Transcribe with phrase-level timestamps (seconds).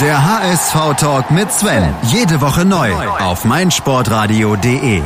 [0.00, 1.94] Der HSV-Talk mit Sven.
[2.04, 5.02] Jede Woche neu auf meinsportradio.de.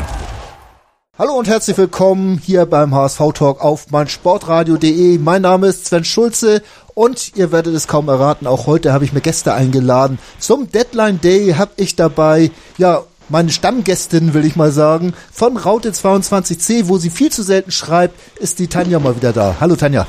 [1.18, 5.18] Hallo und herzlich willkommen hier beim HSV-Talk auf meinsportradio.de.
[5.18, 6.62] Mein Name ist Sven Schulze
[6.94, 10.20] und ihr werdet es kaum erraten, auch heute habe ich mir Gäste eingeladen.
[10.38, 16.86] Zum Deadline Day habe ich dabei, ja, meine Stammgästin, will ich mal sagen, von Raute22c,
[16.86, 19.56] wo sie viel zu selten schreibt, ist die Tanja mal wieder da.
[19.58, 20.06] Hallo Tanja.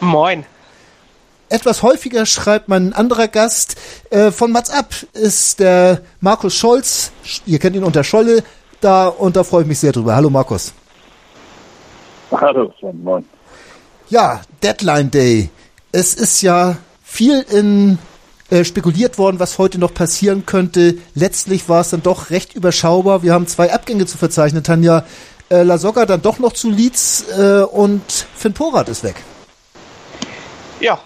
[0.00, 0.44] Moin.
[1.50, 3.74] Etwas häufiger schreibt mein anderer Gast
[4.10, 7.10] äh, von Mats Ab ist der Markus Scholz.
[7.44, 8.44] Ihr kennt ihn unter Scholle
[8.80, 10.14] da und da freue ich mich sehr drüber.
[10.14, 10.72] Hallo Markus.
[12.30, 13.26] Hallo, moin.
[14.10, 15.50] Ja, Deadline Day.
[15.90, 17.98] Es ist ja viel in
[18.50, 20.98] äh, spekuliert worden, was heute noch passieren könnte.
[21.16, 23.24] Letztlich war es dann doch recht überschaubar.
[23.24, 25.04] Wir haben zwei Abgänge zu verzeichnen, Tanja.
[25.50, 28.02] Äh, Lasogga dann doch noch zu Leeds äh, und
[28.36, 29.16] Finn Porat ist weg.
[30.78, 31.00] Ja,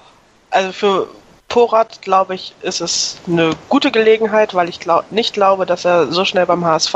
[0.55, 1.09] also für
[1.49, 6.11] Porat, glaube ich, ist es eine gute Gelegenheit, weil ich glaub, nicht glaube, dass er
[6.13, 6.95] so schnell beim HSV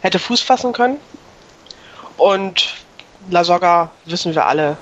[0.00, 0.98] hätte Fuß fassen können.
[2.16, 2.74] Und
[3.30, 4.76] Lasogga wissen wir alle,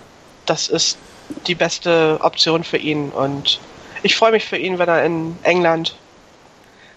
[0.47, 0.99] das ist
[1.47, 3.11] die beste Option für ihn.
[3.11, 3.61] Und
[4.03, 5.95] ich freue mich für ihn, wenn er in England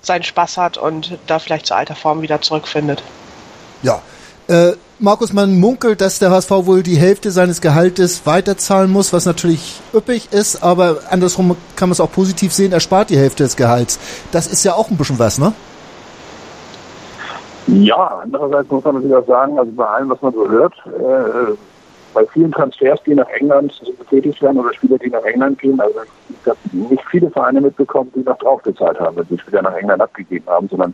[0.02, 3.04] seinen Spaß hat und da vielleicht zur alter Form wieder zurückfindet.
[3.82, 4.02] Ja,
[4.48, 9.26] äh, Markus, man munkelt, dass der HSV wohl die Hälfte seines Gehaltes weiterzahlen muss, was
[9.26, 13.44] natürlich üppig ist, aber andersrum kann man es auch positiv sehen, er spart die Hälfte
[13.44, 14.00] des Gehalts.
[14.32, 15.52] Das ist ja auch ein bisschen was, ne?
[17.68, 21.52] Ja, andererseits muss man natürlich auch sagen, also bei allem, was man so hört, äh,
[22.14, 23.74] bei vielen Transfers, die nach England
[24.10, 26.00] tätig werden oder Spieler, die nach England gehen, also
[26.30, 30.02] ich habe nicht viele Vereine mitbekommen, die noch draufgezahlt haben, wenn sie Spieler nach England
[30.02, 30.94] abgegeben haben, sondern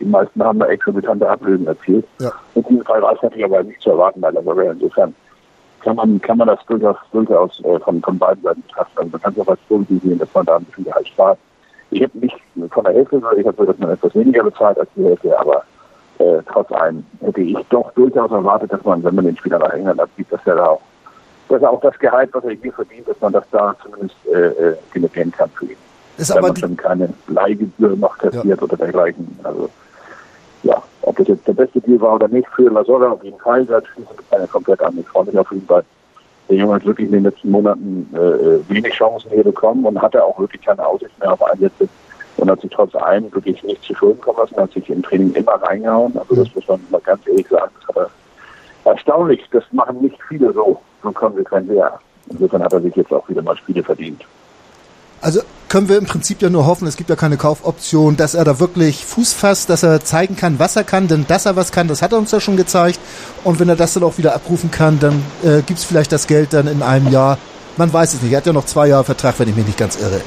[0.00, 2.06] die meisten haben da exorbitante Ablösen erzielt.
[2.20, 2.32] Ja.
[2.54, 5.14] In diesem Fall war es natürlich aber nicht zu erwarten, weil aber insofern
[5.80, 8.98] kann man, kann man das durchaus, durchaus äh, von, von beiden Seiten betrachten.
[8.98, 11.38] Also man kann es auch als positiv sehen, dass man da ein bisschen Gehalt spart.
[11.90, 12.36] Ich habe nicht
[12.70, 15.64] von der Hälfte, sondern ich habe dass man etwas weniger bezahlt als die Hälfte, aber
[16.18, 19.72] äh, trotz allem hätte ich doch durchaus erwartet, dass man, wenn man den Spieler nach
[19.72, 20.80] England abgibt, dass er da auch,
[21.48, 24.48] dass er auch das Gehalt, was er irgendwie verdient, dass man das da zumindest äh,
[24.48, 25.76] äh generieren kann für ihn.
[26.18, 28.62] Ist wenn aber man schon keine Leihgebühr noch kassiert ja.
[28.62, 29.38] oder dergleichen.
[29.44, 29.70] Also
[30.62, 33.64] ja, ob das jetzt der beste Deal war oder nicht für Lasogga, auf jeden Fall,
[33.66, 34.98] das schließt keine komplett an.
[34.98, 35.84] Ich freue mich auf jeden Fall.
[36.48, 40.24] Der Junge hat wirklich in den letzten Monaten äh, wenig Chancen hier bekommen und hatte
[40.24, 41.88] auch wirklich keine Aussicht mehr auf Einsätze
[42.38, 45.32] und hat sich trotz allem wirklich nicht zu Schulden kommen lassen, hat sich im Training
[45.34, 46.16] immer reingehauen.
[46.16, 47.70] Also das muss man mal ganz ehrlich sagen.
[47.80, 48.10] Das hat
[48.84, 51.98] er erstaunlich, das machen nicht viele so, so konsequent her.
[52.30, 54.22] Insofern hat er sich jetzt auch wieder mal Spiele verdient.
[55.20, 58.44] Also können wir im Prinzip ja nur hoffen, es gibt ja keine Kaufoption, dass er
[58.44, 61.72] da wirklich Fuß fasst, dass er zeigen kann, was er kann, denn dass er was
[61.72, 62.98] kann, das hat er uns ja schon gezeigt.
[63.44, 66.26] Und wenn er das dann auch wieder abrufen kann, dann äh, gibt es vielleicht das
[66.26, 67.38] Geld dann in einem Jahr.
[67.76, 68.32] Man weiß es nicht.
[68.32, 70.20] Er hat ja noch zwei Jahre Vertrag, wenn ich mich nicht ganz irre.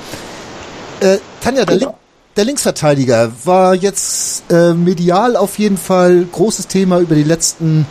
[0.99, 1.93] Äh, Tanja, der, Link,
[2.37, 7.87] der Linksverteidiger war jetzt äh, medial auf jeden Fall großes Thema über die letzten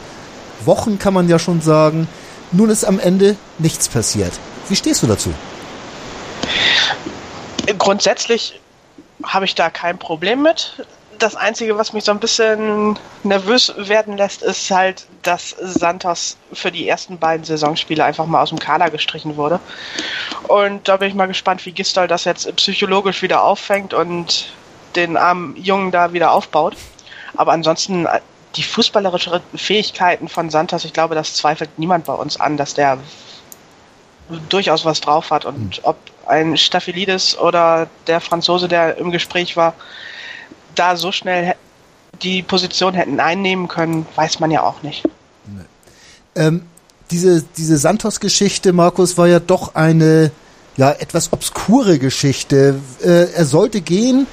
[0.64, 2.08] Wochen, kann man ja schon sagen.
[2.52, 4.32] Nun ist am Ende nichts passiert.
[4.68, 5.30] Wie stehst du dazu?
[7.78, 8.60] Grundsätzlich
[9.22, 10.84] habe ich da kein Problem mit.
[11.18, 16.72] Das Einzige, was mich so ein bisschen nervös werden lässt, ist halt, dass Santos für
[16.72, 19.60] die ersten beiden Saisonspiele einfach mal aus dem Kader gestrichen wurde.
[20.48, 24.50] Und da bin ich mal gespannt, wie Gistol das jetzt psychologisch wieder auffängt und
[24.96, 26.76] den armen Jungen da wieder aufbaut.
[27.36, 28.08] Aber ansonsten
[28.56, 32.98] die fußballerischen Fähigkeiten von Santos, ich glaube, das zweifelt niemand bei uns an, dass der
[34.48, 35.44] durchaus was drauf hat.
[35.44, 35.84] Und hm.
[35.84, 39.74] ob ein Staphylidis oder der Franzose, der im Gespräch war,
[40.74, 41.54] da so schnell
[42.22, 45.04] die Position hätten einnehmen können, weiß man ja auch nicht.
[45.46, 45.64] Nee.
[46.34, 46.62] Ähm,
[47.10, 50.30] diese, diese Santos-Geschichte, Markus, war ja doch eine
[50.76, 52.80] ja, etwas obskure Geschichte.
[53.02, 54.26] Äh, er sollte gehen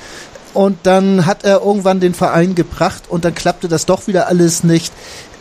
[0.54, 4.64] und dann hat er irgendwann den Verein gebracht und dann klappte das doch wieder alles
[4.64, 4.94] nicht.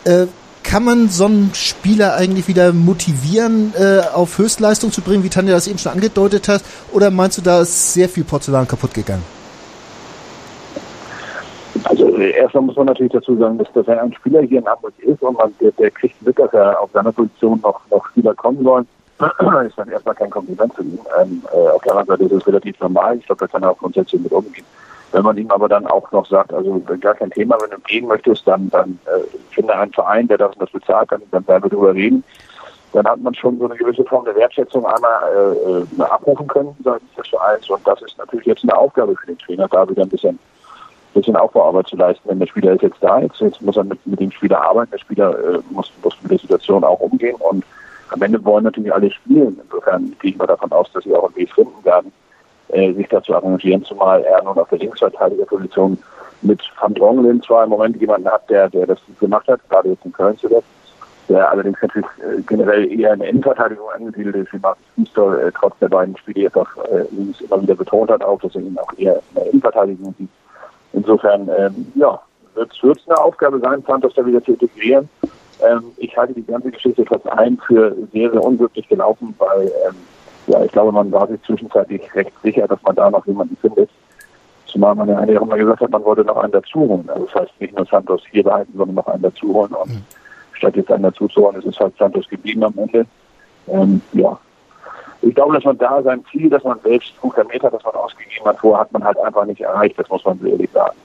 [0.03, 0.27] Äh,
[0.67, 5.53] kann man so einen Spieler eigentlich wieder motivieren, äh, auf Höchstleistung zu bringen, wie Tanja
[5.53, 6.61] das eben schon angedeutet hat?
[6.91, 9.23] Oder meinst du, da ist sehr viel Porzellan kaputt gegangen?
[11.85, 15.21] Also erstmal muss man natürlich dazu sagen, dass, er ein Spieler hier in Hamburg ist
[15.21, 18.61] und man, der, der kriegt mit, dass er auf seiner Position noch, noch Spieler kommen
[18.63, 18.87] sollen.
[19.65, 20.99] ist dann erstmal kein Kompliment zu ihm.
[21.21, 23.17] Ähm, äh, auf der anderen Seite ist es relativ normal.
[23.17, 24.65] Ich glaube, da kann er auch grundsätzlich mit umgehen.
[25.11, 28.07] Wenn man ihm aber dann auch noch sagt, also gar kein Thema, wenn du gehen
[28.07, 29.21] möchtest, dann, dann äh,
[29.51, 32.23] finde einen Verein, der das das bezahlt, dann, dann werden wir darüber reden.
[32.93, 36.75] Dann hat man schon so eine gewisse Form der Wertschätzung einmal äh, äh abrufen können
[36.83, 37.69] seitens des Vereins.
[37.69, 40.39] Und das ist natürlich jetzt eine Aufgabe für den Trainer, da wieder ein bisschen,
[41.13, 42.27] bisschen Aufbauarbeit zu leisten.
[42.27, 44.91] Denn der Spieler ist jetzt da, jetzt, jetzt muss er mit, mit dem Spieler arbeiten,
[44.91, 47.35] der Spieler äh, muss, muss mit der Situation auch umgehen.
[47.39, 47.63] Und
[48.09, 49.59] am Ende wollen natürlich alle spielen.
[49.63, 52.11] Insofern gehen wir davon aus, dass sie auch einen Weg finden werden
[52.69, 55.97] äh, sich dazu arrangieren, zumal er nun auf der Linksverteidigerposition
[56.41, 60.05] mit Van Drongelen zwar im Moment jemanden hat, der, der das gemacht hat, gerade jetzt
[60.05, 60.67] in Köln zuletzt,
[61.29, 65.77] der allerdings natürlich äh, generell eher in Innenverteidigung angesiedelt ist, wie Markus Fuster äh, trotz
[65.79, 67.05] der beiden Spiele jetzt auch äh,
[67.43, 70.29] immer wieder betont hat, auch dass er ihn auch eher in der Innenverteidigung sieht.
[70.93, 72.19] Insofern, ähm, ja,
[72.55, 75.09] wird es eine Aufgabe sein, Santos da wieder zu integrieren.
[75.67, 79.95] Ähm, ich halte die ganze Geschichte trotz allem für sehr, sehr unglücklich gelaufen, weil ähm,
[80.47, 83.89] ja, ich glaube, man war sich zwischenzeitlich recht sicher, dass man da noch jemanden findet.
[84.65, 87.09] Zumal man ja auch mal gesagt hat, man wollte noch einen dazuholen.
[87.09, 89.73] Also das heißt nicht nur Santos hier behalten, sondern noch einen dazuholen.
[89.73, 90.03] Und mhm.
[90.53, 93.05] statt jetzt einen dazuzuholen, ist es halt Santos geblieben am Ende.
[93.67, 94.37] Ähm, ja.
[95.21, 98.45] Ich glaube, dass man da sein Ziel, dass man selbst 100 Meter, das man ausgegeben
[98.45, 99.97] hat, vorher hat man halt einfach nicht erreicht.
[99.97, 100.95] Das muss man so ehrlich sagen.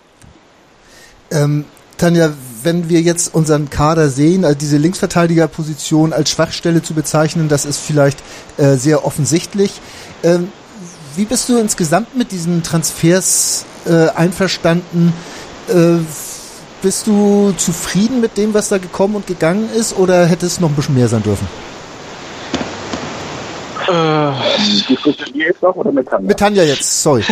[1.30, 1.64] Ähm,
[1.98, 2.28] Tanja,
[2.64, 7.78] wenn wir jetzt unseren Kader sehen, also diese Linksverteidigerposition als Schwachstelle zu bezeichnen, das ist
[7.78, 8.18] vielleicht
[8.56, 9.80] äh, sehr offensichtlich.
[10.22, 10.52] Ähm,
[11.16, 15.12] wie bist du insgesamt mit diesen Transfers äh, einverstanden?
[15.68, 15.98] Äh,
[16.82, 20.68] bist du zufrieden mit dem, was da gekommen und gegangen ist, oder hätte es noch
[20.68, 21.46] ein bisschen mehr sein dürfen?
[23.88, 24.32] Äh,
[24.88, 26.28] Diskutieren wir jetzt noch oder mit Tanja?
[26.28, 27.24] Mit Tanja jetzt, sorry.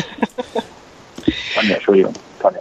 [1.55, 2.13] Tanja, Entschuldigung.
[2.41, 2.61] Tanja.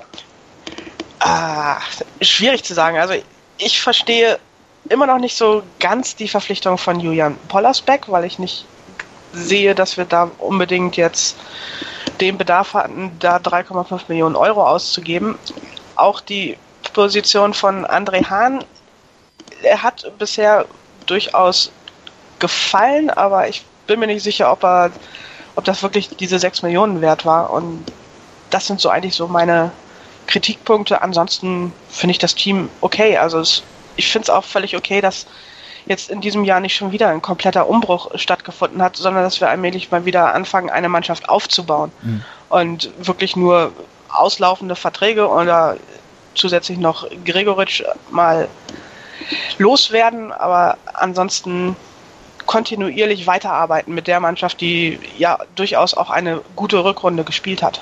[1.31, 1.79] Ah,
[2.21, 2.97] schwierig zu sagen.
[2.97, 3.13] Also
[3.59, 4.39] ich verstehe
[4.89, 8.65] immer noch nicht so ganz die Verpflichtung von Julian Pollersbeck, weil ich nicht
[9.31, 11.37] sehe, dass wir da unbedingt jetzt
[12.19, 15.37] den Bedarf hatten, da 3,5 Millionen Euro auszugeben.
[15.93, 16.57] Auch die
[16.93, 18.65] Position von André Hahn,
[19.61, 20.65] er hat bisher
[21.05, 21.71] durchaus
[22.39, 24.89] gefallen, aber ich bin mir nicht sicher, ob er,
[25.55, 27.51] ob das wirklich diese 6 Millionen wert war.
[27.51, 27.85] Und
[28.49, 29.71] das sind so eigentlich so meine
[30.29, 31.01] Kritikpunkte.
[31.01, 33.17] Ansonsten finde ich das Team okay.
[33.17, 33.63] Also es,
[33.95, 35.25] ich finde es auch völlig okay, dass
[35.85, 39.49] jetzt in diesem Jahr nicht schon wieder ein kompletter Umbruch stattgefunden hat, sondern dass wir
[39.49, 42.23] allmählich mal wieder anfangen, eine Mannschaft aufzubauen mhm.
[42.49, 43.73] und wirklich nur
[44.09, 45.77] auslaufende Verträge oder
[46.35, 48.47] zusätzlich noch Gregoritsch mal
[49.57, 51.75] loswerden, aber ansonsten
[52.45, 57.81] kontinuierlich weiterarbeiten mit der Mannschaft, die ja durchaus auch eine gute Rückrunde gespielt hat.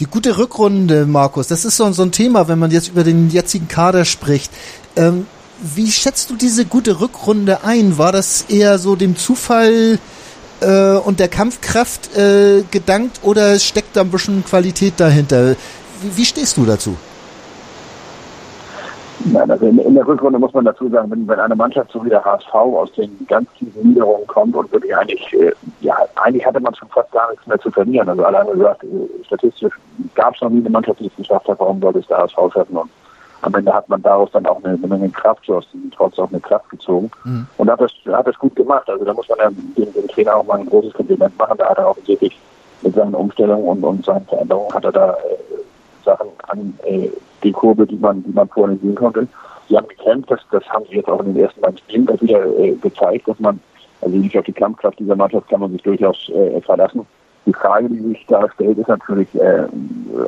[0.00, 3.30] Die gute Rückrunde, Markus, das ist so, so ein Thema, wenn man jetzt über den
[3.30, 4.50] jetzigen Kader spricht.
[4.96, 5.26] Ähm,
[5.62, 7.96] wie schätzt du diese gute Rückrunde ein?
[7.96, 10.00] War das eher so dem Zufall
[10.60, 15.54] äh, und der Kampfkraft äh, gedankt oder steckt da ein bisschen Qualität dahinter?
[16.02, 16.96] Wie, wie stehst du dazu?
[19.94, 22.52] In, der Rückrunde muss man dazu sagen, wenn, wenn eine Mannschaft so wie der HSV
[22.52, 25.52] aus den ganz tiefen Niederungen kommt und wirklich eigentlich, äh,
[25.82, 28.08] ja, eigentlich hatte man schon fast gar nichts mehr zu verlieren.
[28.08, 29.72] Also alleine gesagt, äh, statistisch
[30.16, 32.34] gab es noch nie eine Mannschaft, die es geschafft hat, warum sollte es der HSV
[32.52, 32.76] schaffen?
[32.76, 32.90] Und
[33.42, 36.18] am Ende hat man daraus dann auch eine, eine Menge Kraft, so aus diesem Trotz
[36.18, 37.08] auch eine Kraft gezogen.
[37.22, 37.46] Mhm.
[37.58, 38.90] Und hat das, hat das gut gemacht.
[38.90, 41.56] Also da muss man ja dem, dem Trainer auch mal ein großes Kompliment machen.
[41.56, 42.36] Da hat er offensichtlich
[42.82, 47.10] mit seinen Umstellungen und, und seinen Veränderungen hat er da äh, Sachen an äh,
[47.42, 49.28] die Kurve, die man, die man vorhin sehen konnte.
[49.68, 52.58] Sie haben gekämpft, das, das haben sie jetzt auch in den ersten beiden Spielen wieder
[52.58, 53.60] äh, gezeigt, dass man,
[54.00, 57.06] also nicht auf die Kampfkraft dieser Mannschaft kann man sich durchaus äh, verlassen.
[57.46, 59.64] Die Frage, die sich da stellt, ist natürlich, äh,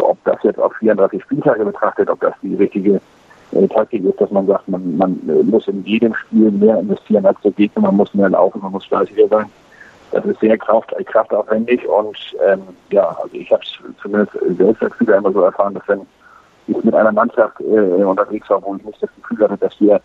[0.01, 3.01] ob das jetzt auf 34 Spieltage betrachtet, ob das die richtige
[3.53, 7.27] äh, Taktik ist, dass man sagt, man, man äh, muss in jedem Spiel mehr investieren
[7.27, 9.47] als der Gegner, man muss mehr laufen, man muss fleißiger sein.
[10.13, 12.17] Das ist sehr kraft, kraftaufwendig und
[12.47, 16.07] ähm, ja, also ich habe es zumindest selbst als Spieler immer so erfahren, dass wenn
[16.67, 20.01] ich mit einer Mannschaft äh, unterwegs war, wo ich nicht das Gefühl hatte, dass wir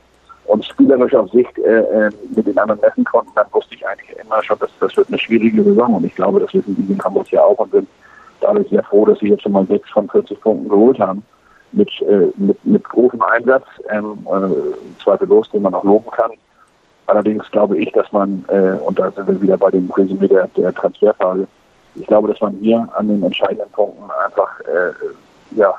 [0.46, 4.18] uns spielerisch auf Sicht äh, äh, mit den anderen messen konnten, dann wusste ich eigentlich
[4.18, 7.04] immer schon, dass das wird eine schwierige Saison und ich glaube, das wissen die in
[7.04, 7.88] Hamburg ja auch und sind
[8.42, 11.24] dadurch sehr froh, dass sie jetzt schon mal sechs von 40 Punkten geholt haben
[11.72, 16.32] mit, äh, mit, mit großem Einsatz, ähm, äh, zweifellos, den man auch loben kann.
[17.08, 20.48] Allerdings glaube ich, dass man, äh, und da sind wir wieder bei dem Resümee der,
[20.58, 21.48] der Transferphase,
[21.96, 24.94] ich glaube, dass man hier an den entscheidenden Punkten einfach äh,
[25.58, 25.74] ja,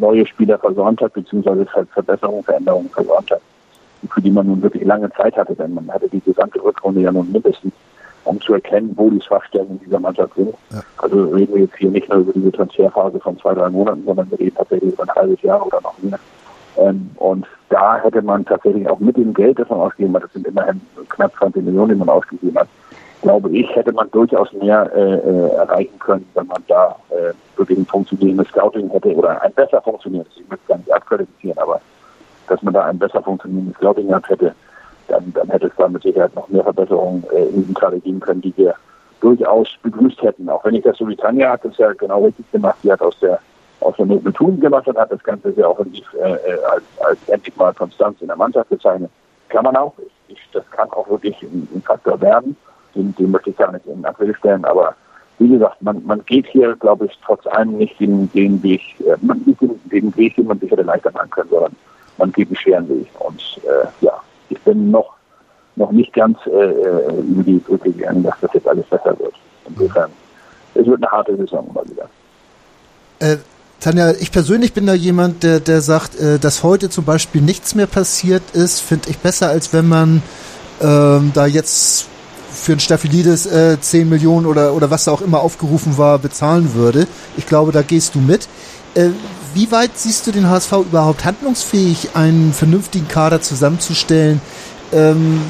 [0.00, 3.40] neue Spieler versäumt hat, beziehungsweise Verbesserungen, Veränderungen versäumt hat,
[4.10, 7.12] für die man nun wirklich lange Zeit hatte, denn man hatte die gesamte Rückrunde ja
[7.12, 7.72] nun mindestens,
[8.24, 10.54] um zu erkennen, wo die Schwachstellen in dieser Mannschaft sind.
[10.70, 10.80] Ja.
[10.98, 14.30] Also reden wir jetzt hier nicht nur über diese Transferphase von zwei, drei Monaten, sondern
[14.30, 16.18] wir reden tatsächlich über ein halbes Jahr oder noch mehr.
[16.76, 20.32] Ähm, und da hätte man tatsächlich auch mit dem Geld, das man ausgegeben hat, das
[20.32, 22.68] sind immerhin knapp 20 Millionen, die man ausgegeben hat,
[23.22, 27.78] glaube ich, hätte man durchaus mehr äh, äh, erreichen können, wenn man da äh, wirklich
[27.78, 31.80] ein funktionierendes Scouting hätte oder ein besser funktionierendes, ich möchte gar nicht abqualifizieren, aber
[32.48, 34.54] dass man da ein besser funktionierendes Scouting gehabt hätte,
[35.08, 38.20] dann, dann hätte es da mit Sicherheit noch mehr Verbesserungen äh, in diesem Kader geben
[38.20, 38.74] können, die wir
[39.20, 40.48] durchaus begrüßt hätten.
[40.48, 43.02] Auch wenn ich das so wie Tanja hat das ja genau richtig gemacht, die hat
[43.02, 43.38] aus der
[43.80, 47.28] aus der Not Tun gemacht und hat das Ganze sehr offensiv äh, äh, als, als
[47.28, 49.10] endlich mal Konstanz in der Mannschaft bezeichnet.
[49.48, 49.94] Kann man auch.
[50.28, 52.56] Ich, das kann auch wirklich ein, ein Faktor werden
[52.94, 54.94] den, den möchte ich gar nicht in April stellen, aber
[55.38, 59.16] wie gesagt, man, man geht hier, glaube ich, trotz allem nicht den, den Weg, äh,
[59.22, 61.76] man geht den, den Weg, den man sich hätte leichter machen können, sondern
[62.18, 63.08] man geht den schweren Weg.
[63.18, 64.12] Und äh, ja,
[64.50, 65.14] ich bin noch
[65.76, 69.34] noch nicht ganz äh, äh über die Brücke gegangen, dass das jetzt alles besser wird.
[69.66, 70.10] Insofern,
[70.74, 72.08] es wird eine harte Saison mal wieder.
[73.20, 73.38] Äh,
[73.80, 77.74] Tanja, ich persönlich bin da jemand, der, der sagt, äh, dass heute zum Beispiel nichts
[77.74, 80.22] mehr passiert ist, finde ich besser, als wenn man
[80.82, 82.08] ähm, da jetzt
[82.60, 86.74] für ein Staphylidis äh, 10 Millionen oder, oder was da auch immer aufgerufen war, bezahlen
[86.74, 87.06] würde.
[87.36, 88.48] Ich glaube, da gehst du mit.
[88.94, 89.10] Äh,
[89.54, 94.40] wie weit siehst du den HSV überhaupt handlungsfähig, einen vernünftigen Kader zusammenzustellen,
[94.92, 95.40] ähm,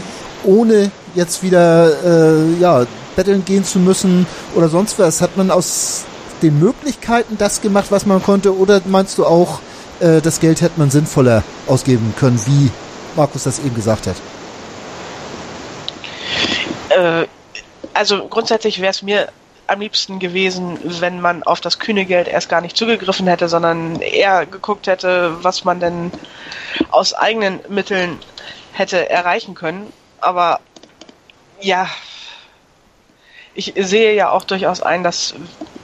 [0.44, 2.86] ohne jetzt wieder äh, ja,
[3.16, 5.20] betteln gehen zu müssen oder sonst was?
[5.20, 6.04] Hat man aus
[6.42, 9.60] den Möglichkeiten das gemacht, was man konnte, oder meinst du auch,
[10.00, 12.70] äh, das Geld hätte man sinnvoller ausgeben können, wie
[13.16, 14.16] Markus das eben gesagt hat?
[16.90, 17.26] Äh,
[17.94, 19.28] also grundsätzlich wäre es mir
[19.66, 24.00] am liebsten gewesen, wenn man auf das kühne Geld erst gar nicht zugegriffen hätte, sondern
[24.00, 26.10] eher geguckt hätte, was man denn
[26.90, 28.18] aus eigenen Mitteln
[28.72, 29.92] hätte erreichen können.
[30.20, 30.60] Aber
[31.60, 31.88] ja,
[33.54, 35.34] ich sehe ja auch durchaus ein, dass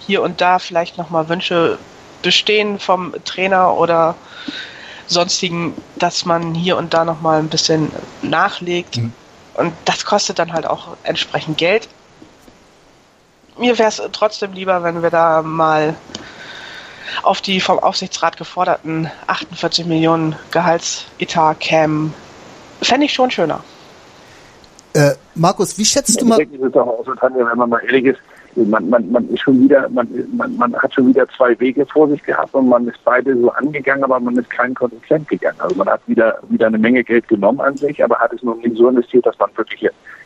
[0.00, 1.78] hier und da vielleicht nochmal Wünsche
[2.22, 4.16] bestehen vom Trainer oder
[5.06, 7.90] sonstigen, dass man hier und da nochmal ein bisschen
[8.22, 8.96] nachlegt.
[8.96, 9.12] Mhm.
[9.56, 11.88] Und das kostet dann halt auch entsprechend Geld.
[13.58, 15.94] Mir wäre es trotzdem lieber, wenn wir da mal
[17.22, 22.12] auf die vom Aufsichtsrat geforderten 48 Millionen Gehaltsetat kämen.
[22.82, 23.64] Fände ich schon schöner.
[24.92, 26.38] Äh, Markus, wie schätzt du mal?
[26.38, 28.18] Das ist auch so, Tanja, wenn man mal ehrlich ist,
[28.56, 32.08] man, man, man ist schon wieder, man, man, man hat schon wieder zwei Wege vor
[32.08, 35.60] sich gehabt und man ist beide so angegangen, aber man ist kein konsequent gegangen.
[35.60, 38.60] Also man hat wieder, wieder eine Menge Geld genommen an sich, aber hat es nun
[38.60, 39.82] nicht so investiert, dass man wirklich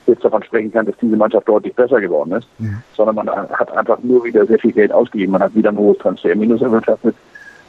[0.06, 2.82] jetzt davon sprechen kann, dass diese Mannschaft deutlich besser geworden ist, mhm.
[2.94, 5.32] sondern man hat einfach nur wieder sehr viel Geld ausgegeben.
[5.32, 7.14] Man hat wieder ein hohes Transferminus erwirtschaftet.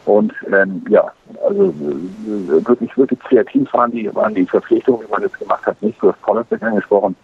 [0.05, 1.11] Und ähm, ja,
[1.47, 5.81] also äh, wirklich, wirklich kreativ waren die, waren die Verpflichtungen, die man jetzt gemacht hat,
[5.81, 6.01] nicht.
[6.01, 7.15] Hast Pollersbeck angesprochen.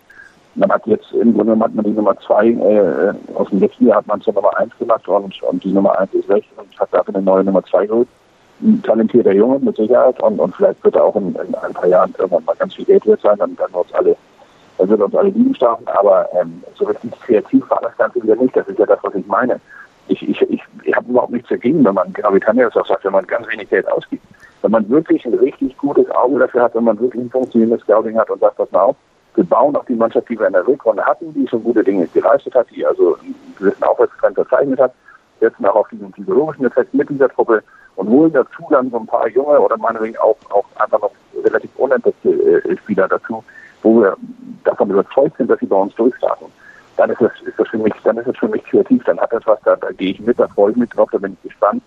[0.58, 3.98] Man hat jetzt im Grunde hat man die Nummer zwei äh, aus dem letzten Jahr
[3.98, 6.92] hat man zur Nummer eins gemacht und, und die Nummer eins ist weg und hat
[6.92, 8.08] dafür eine neue Nummer zwei geholt.
[8.62, 11.86] Ein talentierter Junge mit Sicherheit und, und vielleicht wird er auch in, in ein paar
[11.86, 14.18] Jahren irgendwann mal ganz viel Geld wert sein, dann werden wir uns alle,
[14.80, 18.36] dann wird uns alle lieben starten, aber ähm, so richtig kreativ war das Ganze wieder
[18.36, 18.56] nicht.
[18.56, 19.62] Das ist ja das, was ich meine.
[20.08, 22.88] Ich, ich, ich, ich habe überhaupt nichts dagegen, wenn man, genau wie Tanja das auch
[22.88, 24.24] sagt, wenn man ganz wenig Geld ausgibt.
[24.64, 28.18] Wenn man wirklich ein richtig gutes Auge dafür hat, wenn man wirklich ein funktionierendes Scouting
[28.18, 28.96] hat und sagt, pass mal auf,
[29.38, 32.08] wir bauen auf die Mannschaft, die wir in der Rückrunde hatten, die schon gute Dinge
[32.08, 34.94] geleistet hat, die also einen gewissen Aufwärtstrend verzeichnet hat,
[35.40, 37.64] setzen auch auf diesen psychologischen Effekt mit dieser Truppe
[37.98, 41.12] und holen dazu dann so ein paar junge oder meinetwegen auch, auch einfach noch
[41.44, 43.44] relativ unentdeckte äh, Spieler dazu,
[43.84, 44.18] wo wir
[44.64, 46.48] davon überzeugt sind, dass sie bei uns durchstarten.
[46.98, 49.32] Dann ist das, ist das für mich, dann ist das für mich kreativ, dann hat
[49.32, 51.50] das was, da, da gehe ich mit, da freue ich mich drauf, da bin ich
[51.50, 51.84] gespannt.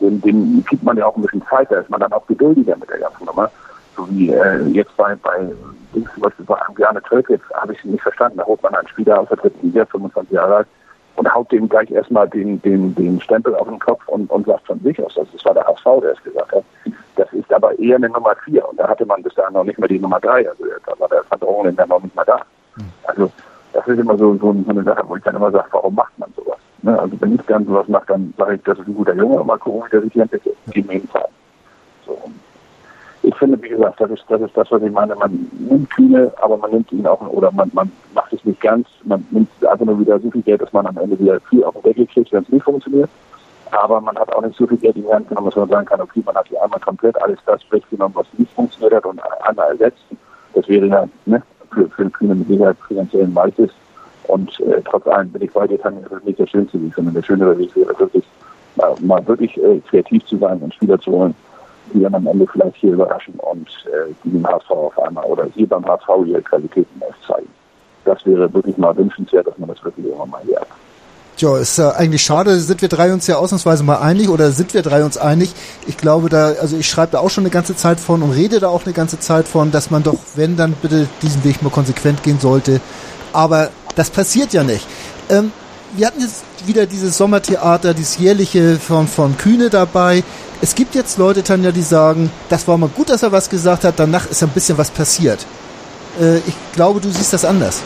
[0.00, 2.76] Dem, dem gibt man ja auch ein bisschen Zeit, da ist man dann auch geduldiger
[2.76, 3.50] mit der ganzen Nummer.
[3.96, 5.52] So wie äh, jetzt bei, bei
[5.92, 8.38] zum Beispiel bei Ambiane Tölkitz, habe ich nicht verstanden.
[8.38, 10.66] Da holt man einen Spieler aus der dritten Liga, 25 Jahre alt,
[11.16, 14.66] und haut dem gleich erstmal den, den, den Stempel auf den Kopf und, und sagt
[14.66, 16.64] von sich aus, das war der HSV, der es gesagt hat.
[17.16, 19.78] Das ist aber eher eine Nummer vier und da hatte man bis dahin noch nicht
[19.78, 22.40] mehr die Nummer drei, also da war der Verdrohung dann noch nicht mal da.
[23.04, 23.30] Also
[23.72, 26.32] das ist immer so, so eine Sache, wo ich dann immer sage, warum macht man
[26.36, 26.58] sowas?
[26.82, 26.98] Ne?
[26.98, 29.46] Also wenn ich dann sowas mache, dann sage ich, das ist ein guter Junge, und
[29.46, 30.56] mal gucken, wie der sich entwickelt.
[31.12, 31.22] Zeit.
[31.22, 31.33] So,
[33.34, 35.14] ich finde, wie gesagt, das ist, das ist das, was ich meine.
[35.16, 38.86] Man nimmt viele, aber man nimmt ihn auch, oder man, man macht es nicht ganz.
[39.04, 41.74] Man nimmt einfach nur wieder so viel Geld, dass man am Ende wieder viel auf
[41.74, 43.10] den Deckel kriegt, wenn es nicht funktioniert.
[43.72, 45.86] Aber man hat auch nicht so viel Geld in die Hand genommen, dass man sagen
[45.86, 49.20] kann, okay, man hat hier einmal komplett alles das weggenommen, was nicht funktioniert hat und
[49.42, 50.04] einmal ersetzt.
[50.54, 53.66] Das wäre ja ne, für, für den Kühne mit Sicherheit finanziellen Meister.
[54.28, 57.22] Und äh, trotz allem bin ich dir, kann das nicht der schönste Weg, sondern der
[57.22, 58.24] schönere Weg wäre wirklich,
[58.76, 61.34] mal, mal wirklich äh, kreativ zu sein und Spieler zu holen,
[61.92, 65.46] die dann am Ende vielleicht hier überraschen und äh, die den HSV auf einmal oder
[65.54, 67.48] hier beim HSV ihre Qualitäten zeigen.
[68.04, 70.60] Das wäre wirklich mal wünschenswert, dass man das wirklich irgendwann mal hier.
[71.36, 74.72] Tja, ist ja eigentlich schade, sind wir drei uns ja ausnahmsweise mal einig oder sind
[74.72, 75.52] wir drei uns einig?
[75.86, 78.60] Ich glaube da, also ich schreibe da auch schon eine ganze Zeit von und rede
[78.60, 81.70] da auch eine ganze Zeit von, dass man doch, wenn dann bitte diesen Weg mal
[81.70, 82.80] konsequent gehen sollte.
[83.32, 84.86] Aber das passiert ja nicht.
[85.28, 85.50] Ähm,
[85.96, 90.22] wir hatten jetzt wieder dieses Sommertheater, dieses jährliche von, von Kühne dabei.
[90.64, 93.84] Es gibt jetzt Leute, Tanja, die sagen, das war mal gut, dass er was gesagt
[93.84, 95.44] hat, danach ist ein bisschen was passiert.
[96.18, 97.82] Äh, ich glaube, du siehst das anders.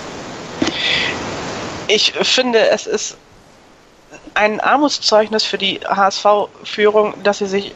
[1.89, 3.17] Ich finde, es ist
[4.35, 7.75] ein Armutszeugnis für die HSV-Führung, dass sie sich,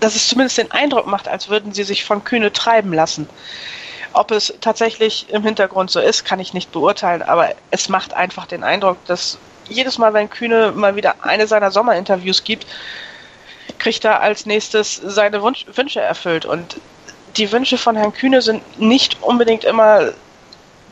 [0.00, 3.28] dass es zumindest den Eindruck macht, als würden sie sich von Kühne treiben lassen.
[4.14, 8.46] Ob es tatsächlich im Hintergrund so ist, kann ich nicht beurteilen, aber es macht einfach
[8.46, 9.36] den Eindruck, dass
[9.68, 12.66] jedes Mal, wenn Kühne mal wieder eine seiner Sommerinterviews gibt,
[13.78, 16.46] kriegt er als nächstes seine Wunsch Wünsche erfüllt.
[16.46, 16.76] Und
[17.36, 20.12] die Wünsche von Herrn Kühne sind nicht unbedingt immer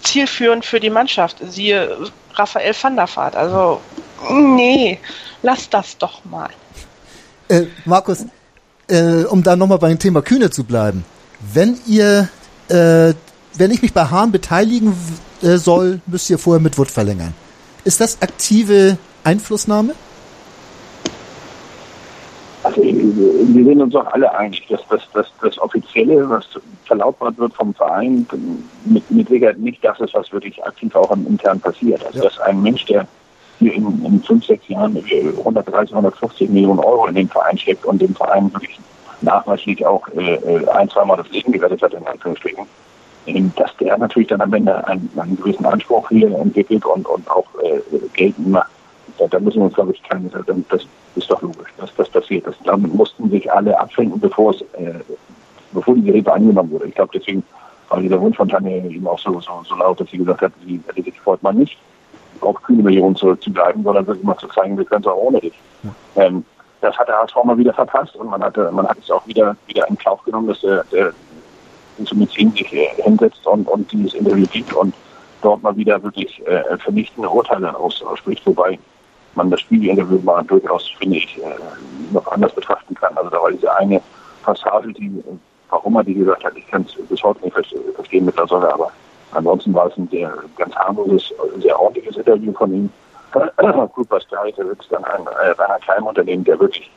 [0.02, 1.36] zielführend für die Mannschaft.
[1.48, 1.96] Siehe
[2.34, 3.36] Raphael van der Vaart.
[3.36, 3.80] Also,
[4.30, 4.98] nee,
[5.42, 6.50] lass das doch mal.
[7.48, 8.24] Äh, Markus,
[8.88, 11.04] äh, um da nochmal beim Thema Kühne zu bleiben.
[11.40, 12.28] Wenn ihr,
[12.68, 13.14] äh,
[13.54, 14.96] wenn ich mich bei Hahn beteiligen
[15.42, 17.34] äh, soll, müsst ihr vorher mit Wood verlängern.
[17.84, 19.94] Ist das aktive Einflussnahme?
[22.64, 26.46] Also wir sind uns auch alle einig, dass das, das, das Offizielle, was
[26.84, 28.26] verlautbart wird vom Verein,
[28.84, 32.04] mit, mit Sicherheit nicht das ist, was wirklich aktiv auch intern passiert.
[32.06, 32.24] Also ja.
[32.24, 33.06] dass ein Mensch, der
[33.58, 38.00] hier in, in fünf, sechs Jahren 130, 150 Millionen Euro in den Verein steckt und
[38.00, 38.78] dem Verein wirklich
[39.22, 42.66] nachweislich auch äh, äh ein, zweimal das Leben gerettet hat, in Anführungsstrichen,
[43.26, 47.28] ähm, dass der natürlich dann am Ende einen, einen gewissen Anspruch hier entwickelt und, und
[47.30, 47.80] auch äh,
[48.14, 48.70] geltend macht.
[49.22, 52.46] Da, da müssen wir uns, glaube ich, keine, das ist doch logisch, dass das passiert.
[52.46, 54.94] Das, damit mussten sich alle abfinden, bevor es, äh,
[55.72, 56.86] bevor die Hilfe angenommen wurde.
[56.86, 57.44] Ich glaube, deswegen
[57.88, 60.52] war dieser Wunsch von Tanja eben auch so, so, so laut, dass sie gesagt hat,
[60.66, 61.78] sie hätte sich freut man nicht,
[62.40, 65.54] auf kühne Millionen zurückzubleiben, sondern wirklich mal zu zeigen, wir können es auch ohne dich.
[65.82, 66.24] Ja.
[66.24, 66.44] Ähm,
[66.80, 69.56] das hat der HSV mal wieder verpasst und man hatte, man hat es auch wieder,
[69.68, 71.12] wieder in Kauf genommen, dass der, der
[72.12, 74.92] Medizin sich äh, hinsetzt und, und dieses Interview gibt und
[75.42, 78.78] dort mal wieder wirklich äh, vernichtende Urteile ausspricht, wobei
[79.34, 81.42] man das Spiegelinterview mal durchaus, finde ich, äh,
[82.12, 83.16] noch anders betrachten kann.
[83.16, 84.00] Also da war diese eine
[84.42, 85.22] Passage, die,
[85.70, 87.54] warum er die gesagt hat, ich kann es bis heute nicht
[87.94, 88.92] verstehen mit der Sonne, aber
[89.32, 92.90] ansonsten war es ein sehr ganz harmloses, sehr ordentliches Interview von ihm.
[93.94, 96.90] Gut, was da sitzt dann ein äh, Rainer Keimunternehmen, der wirklich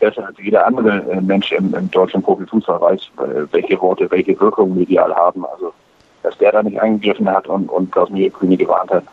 [0.00, 3.00] besser als jeder andere äh, Mensch im, im deutschen Profifußball weiß,
[3.52, 5.46] welche Worte welche Wirkung medial haben.
[5.46, 5.72] Also,
[6.22, 9.04] dass der da nicht eingegriffen hat und, und Klaus Kühne gewarnt hat,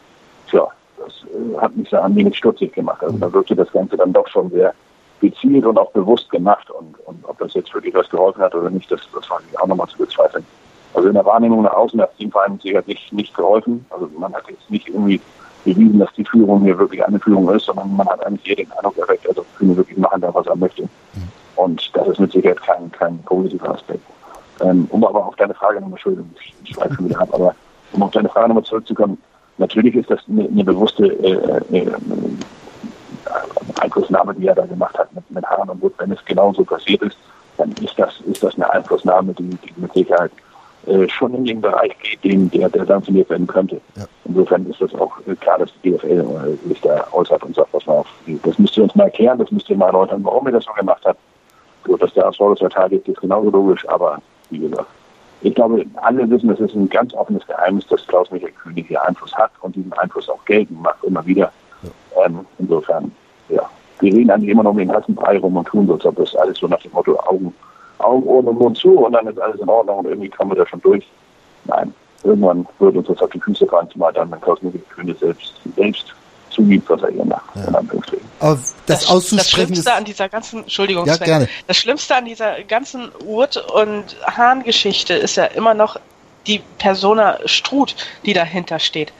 [0.49, 0.67] tja,
[1.03, 3.03] das äh, hat mich da ein stutzig gemacht.
[3.03, 4.73] Also da wirkte das Ganze dann doch schon sehr
[5.21, 6.69] gezielt und auch bewusst gemacht.
[6.69, 9.59] Und, und ob das jetzt wirklich was geholfen hat oder nicht, das, das war ich
[9.59, 10.45] auch nochmal zu bezweifeln.
[10.93, 13.85] Also in der Wahrnehmung nach außen hat es dem Verein sicher nicht, geholfen.
[13.89, 15.19] Also man hat jetzt nicht irgendwie
[15.63, 18.71] bewiesen, dass die Führung hier wirklich eine Führung ist, sondern man hat eigentlich hier den
[18.73, 20.87] Eindruck erweckt, also Kühne wirklich machen darf, was er möchte.
[21.55, 24.03] Und das ist mit Sicherheit kein, kein positiver Aspekt.
[24.61, 26.29] Ähm, um aber auf deine Frage nochmal, Entschuldigung,
[26.63, 27.55] ich schweife wieder ab, aber
[27.93, 29.17] um auf deine Frage nochmal zurückzukommen,
[29.57, 31.91] natürlich ist das eine, eine bewusste äh, äh,
[33.79, 35.93] Einflussnahme, die er da gemacht hat mit, mit Hahn und Wood.
[35.97, 37.17] Wenn es genauso passiert ist,
[37.57, 40.31] dann ist das, ist das eine Einflussnahme, die, die mit Sicherheit
[40.85, 43.79] äh, schon in den Bereich geht, den, der, der sanktioniert werden könnte.
[43.95, 44.05] Ja.
[44.25, 47.73] Insofern ist das auch äh, klar, dass die DFL äh, sich da äußert und sagt,
[47.73, 48.07] was man auf,
[48.43, 50.73] das müsst ihr uns mal erklären, das müsst ihr mal erläutern, warum ihr das so
[50.73, 51.19] gemacht habt.
[51.85, 54.87] So, dass der ASV das verteidigt, ist genauso logisch, aber wie gesagt,
[55.43, 59.35] ich glaube, alle wissen, es ist ein ganz offenes Geheimnis, dass Klaus-Michael König hier Einfluss
[59.35, 61.51] hat und diesen Einfluss auch geltend macht, immer wieder.
[61.81, 62.25] Ja.
[62.25, 63.11] Ähm, insofern,
[63.49, 66.05] ja, wir reden eigentlich immer noch mit dem heißen Brei rum und tun so, als
[66.05, 67.53] ob das alles so nach dem Motto Augen,
[67.97, 70.55] Augen, Ohren und Mund zu und dann ist alles in Ordnung und irgendwie kommen wir
[70.55, 71.05] da schon durch.
[71.65, 75.59] Nein, irgendwann wird uns das auf die Füße fallen, zumal dann, wenn Klaus-Michael König selbst,
[75.75, 76.15] selbst
[76.53, 77.55] zugibt, was er hier macht.
[77.55, 77.67] Ja.
[78.39, 81.49] Aber das, das auszusprechen das Schlimmste an dieser ganzen, Entschuldigung, ja, Sven, gerne.
[81.67, 85.97] das Schlimmste an dieser ganzen Wood- und Hahn-Geschichte ist ja immer noch
[86.47, 89.13] die Persona Struth, die dahinter steht.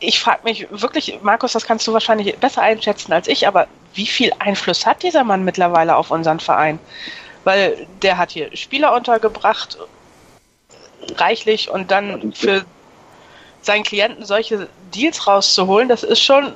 [0.00, 4.06] Ich frage mich wirklich, Markus, das kannst du wahrscheinlich besser einschätzen als ich, aber wie
[4.06, 6.78] viel Einfluss hat dieser Mann mittlerweile auf unseren Verein?
[7.44, 9.78] Weil der hat hier Spieler untergebracht,
[11.16, 12.64] reichlich, und dann für
[13.62, 16.52] seinen Klienten solche Deals rauszuholen, das ist schon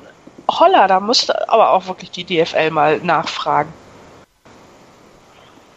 [0.50, 3.72] holla, da müsste aber auch wirklich die DFL mal nachfragen.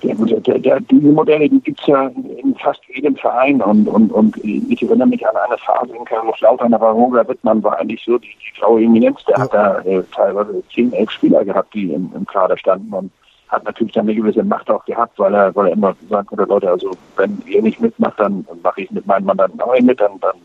[0.03, 3.87] Ja, gut, der, der, diese Modelle, die gibt es ja in fast jedem Verein und,
[3.87, 8.03] und, und ich erinnere mich an eine Phase in Kaiserslautern, war Roger Wittmann war eigentlich
[8.05, 9.41] so die, die graue Eminenz, der ja.
[9.41, 13.11] hat da äh, teilweise zehn, elf Spieler gehabt, die im, im Kader standen und
[13.47, 16.43] hat natürlich dann eine gewisse Macht auch gehabt, weil er, weil er immer sagen konnte,
[16.43, 19.99] Leute, also wenn ihr nicht mitmacht, dann mache ich mit meinen Mandanten auch nicht mit,
[19.99, 20.35] dann, dann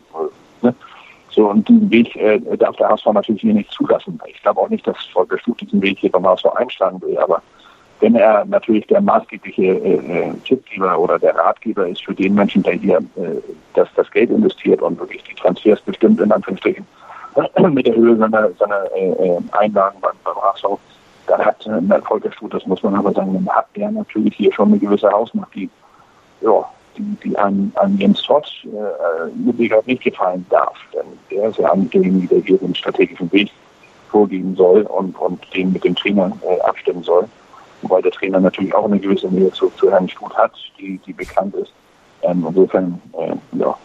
[0.63, 0.73] Ne?
[1.29, 4.19] So, und diesen Weg äh, darf der HSV natürlich hier nicht zulassen.
[4.27, 7.41] Ich glaube auch nicht, dass Volker Stutt diesen Weg hier beim HSV einschlagen will, aber
[7.99, 12.61] wenn er natürlich der maßgebliche äh, äh, Tippgeber oder der Ratgeber ist für den Menschen,
[12.61, 13.41] der hier äh,
[13.73, 16.85] das, das Geld investiert und wirklich die Transfers bestimmt, in Anführungsstrichen,
[17.71, 20.65] mit der Höhe seiner, seiner äh, äh Einlagen beim, beim HSV,
[21.27, 24.51] dann hat äh, Volker Stutt, das muss man aber sagen, dann hat er natürlich hier
[24.53, 25.69] schon eine gewisse Hausmacht, die
[26.41, 26.65] ja,
[26.97, 30.77] die, die an, an Jens Todd äh, mit Sicherheit nicht gefallen darf.
[30.93, 33.51] Denn der ist ja eigentlich derjenige, der hier den strategischen Weg
[34.09, 37.27] vorgeben soll und, und den mit dem Trainer äh, abstimmen soll.
[37.81, 41.13] Wobei der Trainer natürlich auch eine gewisse Nähe zu, zu Herrn Struth hat, die, die
[41.13, 41.73] bekannt ist.
[42.21, 43.75] Ähm, insofern, äh, ja,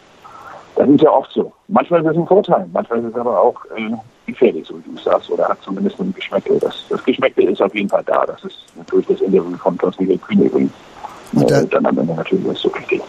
[0.76, 1.52] das ist ja oft so.
[1.66, 3.90] Manchmal ist es ein Vorteil, manchmal ist es aber auch äh,
[4.26, 6.58] gefährlich, so wie du sagst, oder hat zumindest ein Geschmäckle.
[6.58, 8.24] Das, das Geschmäckle ist auf jeden Fall da.
[8.26, 10.72] Das ist durch das Interview von Thorsten Kühne übrigens
[11.36, 13.02] äh, dann am Ende natürlich so richtig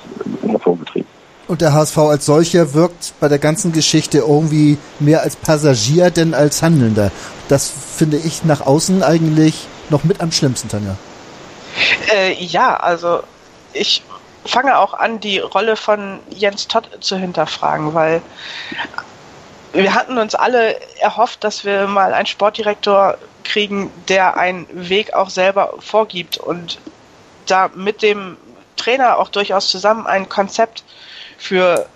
[0.47, 1.07] hervorgetrieben.
[1.47, 6.35] Und der HSV als solcher wirkt bei der ganzen Geschichte irgendwie mehr als Passagier denn
[6.35, 7.11] als Handelnder.
[7.47, 10.95] Das finde ich nach außen eigentlich noch mit am schlimmsten, Tanja.
[12.13, 13.23] Äh, ja, also
[13.73, 14.03] ich
[14.45, 18.21] fange auch an, die Rolle von Jens Todd zu hinterfragen, weil
[19.73, 25.29] wir hatten uns alle erhofft, dass wir mal einen Sportdirektor kriegen, der einen Weg auch
[25.29, 26.79] selber vorgibt und
[27.51, 28.37] da mit dem
[28.75, 30.83] Trainer auch durchaus zusammen ein Konzept
[31.37, 31.87] für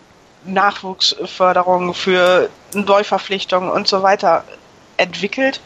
[0.45, 4.43] Nachwuchsförderung, für Neuverpflichtungen und so weiter
[4.97, 5.61] entwickelt,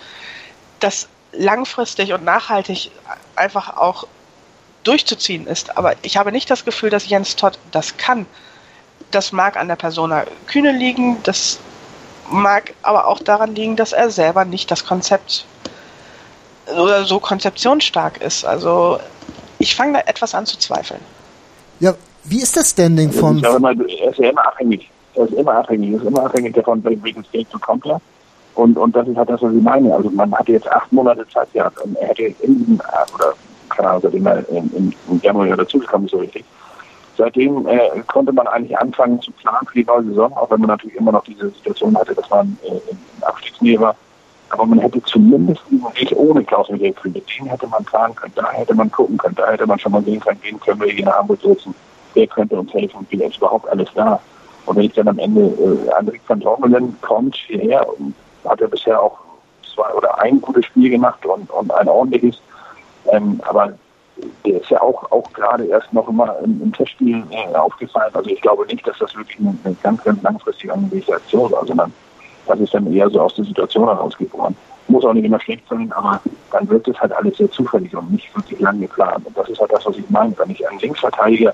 [0.79, 2.91] das langfristig und nachhaltig
[3.35, 4.07] einfach auch
[4.83, 5.77] durchzuziehen ist.
[5.77, 8.25] Aber ich habe nicht das Gefühl, dass Jens Todd das kann.
[9.11, 11.59] Das mag an der Persona Kühne liegen, das
[12.29, 15.45] mag aber auch daran liegen, dass er selber nicht das Konzept
[16.67, 18.45] oder so konzeptionsstark ist.
[18.45, 18.99] Also
[19.59, 21.01] ich fange da etwas an zu zweifeln.
[21.79, 21.93] Ja,
[22.23, 23.43] wie ist das Standing von.
[23.43, 24.89] Er ist ja immer abhängig.
[25.15, 25.91] Er ist immer abhängig.
[25.91, 28.01] Er ist immer abhängig davon, welches Geld bekommt er.
[28.55, 29.93] Und, und das ist halt das, was ich meine.
[29.93, 32.81] Also man hatte jetzt acht Monate Zeit gehabt und er hätte in diesem,
[33.13, 33.33] oder
[33.69, 36.43] keine Ahnung, seitdem er im, im Januar dazugekommen ist, so richtig.
[37.17, 40.69] Seitdem äh, konnte man eigentlich anfangen zu planen für die neue Saison, auch wenn man
[40.69, 43.95] natürlich immer noch diese Situation hatte, dass man äh, in Abstiegsnähe war.
[44.49, 48.33] Aber man hätte zumindest diesen Weg ohne Klaus Michael Kühne, den hätte man planen können,
[48.35, 50.87] da hätte man gucken können, da hätte man schon mal sehen können, wen können wir
[50.87, 51.75] hier nach Hamburg sitzen
[52.17, 54.19] wer könnte uns helfen, wie ist überhaupt alles da.
[54.65, 57.85] Und wenn ich dann am Ende äh, Andrik van Dormelen kommt hierher
[58.45, 59.17] hat er bisher auch
[59.73, 62.41] zwei oder ein gutes Spiel gemacht und, und ein ordentliches,
[63.11, 63.73] ähm, aber
[64.45, 68.13] der ist ja auch, auch gerade erst noch immer im, im Testspiel äh, aufgefallen.
[68.13, 71.93] Also ich glaube nicht, dass das wirklich eine, eine ganz, ganz langfristige Aktion war, sondern
[72.47, 74.55] das ist dann eher so aus der Situation herausgeboren.
[74.87, 78.11] Muss auch nicht immer schlecht sein, aber dann wird es halt alles sehr zufällig und
[78.11, 79.25] nicht wirklich lang geplant.
[79.25, 80.33] Und das ist halt das, was ich meine.
[80.37, 81.53] Wenn ich einen Linksverteidiger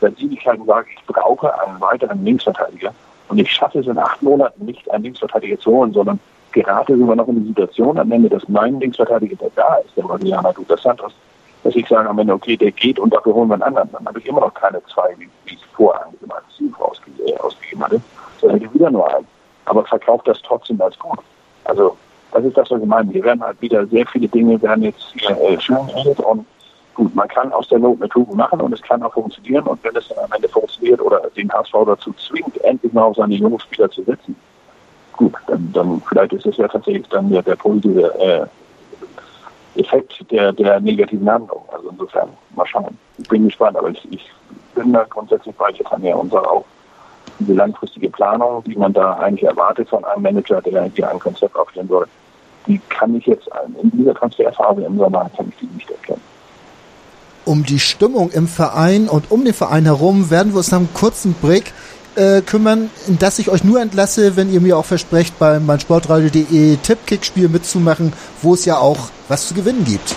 [0.00, 2.92] seit Ewigkeiten sage, ich brauche einen weiteren Linksverteidiger.
[3.28, 6.20] Und ich schaffe es in acht Monaten nicht, einen Linksverteidiger zu holen, sondern
[6.52, 10.02] gerate sogar noch in die Situation am Ende, dass mein Linksverteidiger, der da ist, der
[10.02, 11.12] Brasilianer Duda Santos,
[11.62, 13.88] dass ich sage am Ende, okay, der geht und dafür holen wir einen anderen.
[13.92, 16.70] Dann habe ich immer noch keine zwei, wie, ich vorher als Ziel
[17.26, 18.00] äh, ausgegeben hatte,
[18.40, 19.26] sondern hätte wieder nur einen.
[19.66, 21.18] Aber verkauft das trotzdem als gut.
[21.64, 21.96] Also
[22.32, 23.12] das ist das, was ich meine.
[23.12, 26.46] Wir werden halt wieder sehr viele Dinge werden jetzt hier äh, schön und
[26.94, 29.64] gut, man kann aus der Not eine Tugend machen und es kann auch funktionieren.
[29.64, 33.16] Und wenn es dann am Ende funktioniert oder den HSV dazu zwingt, endlich mal auf
[33.16, 34.36] seine jungen Spieler zu setzen,
[35.16, 38.46] gut, dann, dann vielleicht ist es ja tatsächlich dann der, der positive äh,
[39.80, 41.64] Effekt der, der negativen Handlung.
[41.72, 42.96] Also insofern, mal schauen.
[43.18, 44.30] Ich bin gespannt, aber ich, ich
[44.74, 46.64] bin da grundsätzlich bei Tanja und sage auch,
[47.38, 51.56] diese langfristige Planung, die man da eigentlich erwartet von einem Manager, der hier ein Konzept
[51.56, 52.06] aufstellen soll,
[52.66, 53.48] die kann ich jetzt
[53.82, 56.22] in dieser Transferphase im Sommer kann ich die nicht erkennen
[57.44, 60.92] um die Stimmung im Verein und um den Verein herum werden wir uns nach einem
[60.94, 61.72] kurzen Break
[62.16, 66.76] äh, kümmern, in das ich euch nur entlasse, wenn ihr mir auch versprecht, beim meinsportradio.de
[66.76, 70.16] Tippkick-Spiel mitzumachen, wo es ja auch was zu gewinnen gibt.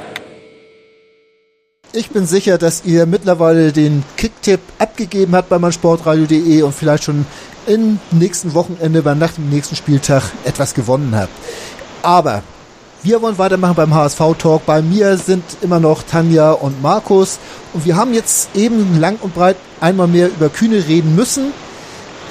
[1.93, 7.25] Ich bin sicher, dass ihr mittlerweile den Kicktipp abgegeben habt bei meinsportradio.de und vielleicht schon
[7.67, 11.33] im nächsten Wochenende, beim nach dem nächsten Spieltag etwas gewonnen habt.
[12.01, 12.43] Aber
[13.03, 14.65] wir wollen weitermachen beim HSV-Talk.
[14.65, 17.39] Bei mir sind immer noch Tanja und Markus.
[17.73, 21.51] Und wir haben jetzt eben lang und breit einmal mehr über Kühne reden müssen.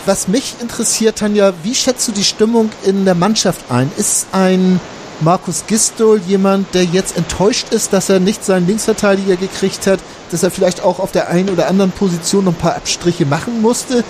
[0.07, 3.93] Was mich interessiert, Tanja, wie schätzt du die Stimmung in der Mannschaft ein?
[3.99, 4.81] Ist ein
[5.23, 10.43] Markus Gistol jemand, der jetzt enttäuscht ist, dass er nicht seinen Linksverteidiger gekriegt hat, dass
[10.43, 14.03] er vielleicht auch auf der einen oder anderen Position noch ein paar Abstriche machen musste?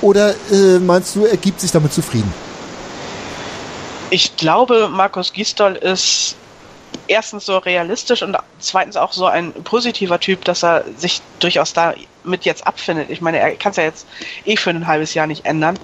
[0.00, 2.32] Oder äh, meinst du, er gibt sich damit zufrieden?
[4.10, 6.34] Ich glaube, Markus Gistol ist
[7.06, 12.44] erstens so realistisch und zweitens auch so ein positiver Typ, dass er sich durchaus damit
[12.44, 13.10] jetzt abfindet.
[13.10, 14.06] Ich meine, er kann es ja jetzt
[14.44, 15.78] eh für ein halbes Jahr nicht ändern.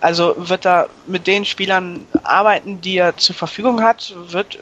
[0.00, 4.58] Also wird er mit den Spielern arbeiten, die er zur Verfügung hat, wird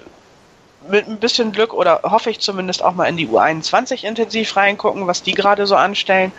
[0.89, 5.07] mit ein bisschen Glück oder hoffe ich zumindest auch mal in die U21 intensiv reingucken,
[5.07, 6.33] was die gerade so anstellen.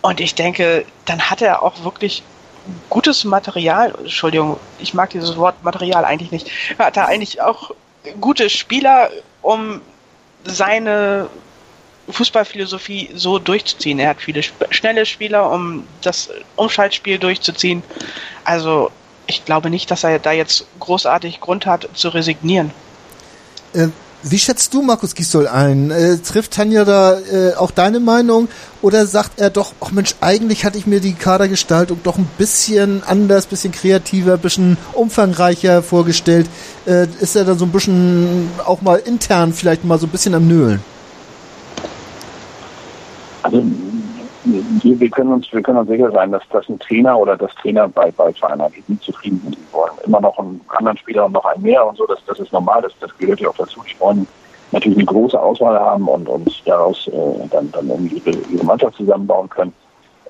[0.00, 2.22] Und ich denke, dann hat er auch wirklich
[2.90, 7.72] gutes Material, Entschuldigung, ich mag dieses Wort Material eigentlich nicht, hat er eigentlich auch
[8.20, 9.10] gute Spieler,
[9.42, 9.80] um
[10.44, 11.28] seine
[12.08, 13.98] Fußballphilosophie so durchzuziehen.
[13.98, 17.82] Er hat viele schnelle Spieler, um das Umschaltspiel durchzuziehen.
[18.44, 18.90] Also
[19.26, 22.72] ich glaube nicht, dass er da jetzt großartig Grund hat zu resignieren.
[23.72, 23.88] Äh,
[24.24, 25.90] wie schätzt du Markus Gisdol ein?
[25.90, 28.48] Äh, trifft Tanja da äh, auch deine Meinung
[28.80, 33.02] oder sagt er doch, ach Mensch, eigentlich hatte ich mir die Kadergestaltung doch ein bisschen
[33.02, 36.48] anders, bisschen kreativer, bisschen umfangreicher vorgestellt.
[36.86, 40.34] Äh, ist er dann so ein bisschen auch mal intern vielleicht mal so ein bisschen
[40.34, 40.91] am Nölen?
[43.42, 43.62] Also
[44.44, 47.54] wir, wir, können uns, wir können uns sicher sein, dass, dass ein Trainer oder das
[47.56, 49.56] Trainer bei, bei Vereinen nicht zufrieden sind.
[49.56, 52.06] Die wollen immer noch einen anderen Spieler und noch einen mehr und so.
[52.06, 53.80] Das, das ist normal, das, das gehört ja auch dazu.
[53.88, 54.26] Die wollen
[54.72, 58.96] natürlich eine große Auswahl haben und, und daraus äh, dann, dann irgendwie ihre, ihre Mannschaft
[58.96, 59.72] zusammenbauen können.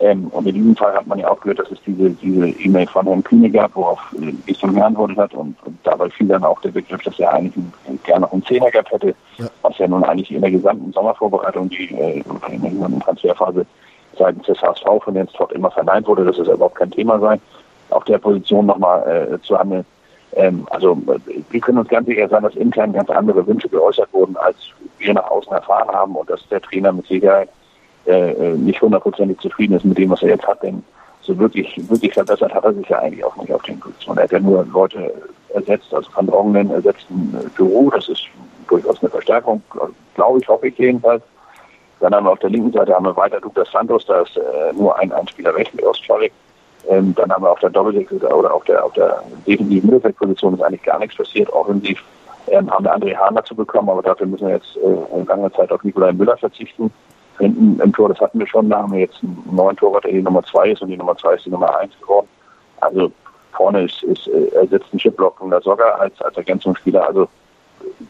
[0.03, 2.89] Ähm, und in diesem Fall hat man ja auch gehört, dass es diese diese E-Mail
[2.89, 6.43] von Herrn Kühne gab, worauf äh, ich schon geantwortet hat und, und, dabei fiel dann
[6.43, 9.47] auch der Begriff, dass er eigentlich einen, gerne noch einen Zehner gehabt hätte, ja.
[9.63, 13.65] was ja nun eigentlich in der gesamten Sommervorbereitung, die äh, in der gesamten Transferphase
[14.19, 17.39] seitens des HSV von Jens Todd immer verneint wurde, dass es überhaupt kein Thema sei,
[17.91, 19.85] auf der Position nochmal äh, zu handeln.
[20.33, 21.01] Ähm, also
[21.51, 24.57] wir können uns ganz sicher sein, dass intern ganz andere Wünsche geäußert wurden, als
[24.99, 27.49] wir nach außen erfahren haben und dass der Trainer mit Sicherheit
[28.07, 30.83] äh, äh, nicht hundertprozentig zufrieden ist mit dem, was er jetzt hat, denn
[31.21, 34.19] so wirklich, wirklich verbessert hat er sich ja eigentlich auch nicht auf den Positionen.
[34.19, 35.13] Er hat ja nur Leute
[35.55, 38.25] ersetzt, also Van Dronglen ersetzt ein Büro, das ist
[38.69, 39.63] durchaus eine Verstärkung,
[40.15, 41.23] glaube ich, hoffe ich jedenfalls.
[42.01, 44.73] Dann haben wir auf der linken Seite haben wir weiter Douglas Santos, da ist äh,
[44.73, 46.33] nur ein, ein Spieler weg mit Ostschalek.
[46.89, 50.63] Ähm, dann haben wir auf der Doppeldeck oder auf der auf der defensiven Mittelfeldposition ist
[50.63, 51.53] eigentlich gar nichts passiert.
[51.53, 52.03] Offensiv
[52.49, 55.53] ähm, haben wir André Hahn dazu bekommen, aber dafür müssen wir jetzt äh, in langer
[55.53, 56.93] Zeit auf Nikolai Müller verzichten.
[57.39, 60.13] Hinten im Tor, das hatten wir schon, da haben wir jetzt einen neuen Torwart, der
[60.13, 62.29] die Nummer zwei ist und die Nummer zwei ist die Nummer eins geworden.
[62.81, 63.11] Also
[63.53, 67.07] vorne ist, ist äh, er sitzt ein Chipblock und der Sogger als, als Ergänzungsspieler.
[67.07, 67.29] Also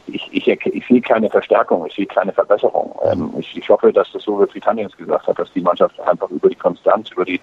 [0.06, 2.94] ich, ich, ich sehe keine Verstärkung, ich sehe keine Verbesserung.
[3.04, 6.30] Ähm, ich, ich hoffe, dass das so wie es gesagt hat, dass die Mannschaft einfach
[6.30, 7.40] über die Konstanz, über die,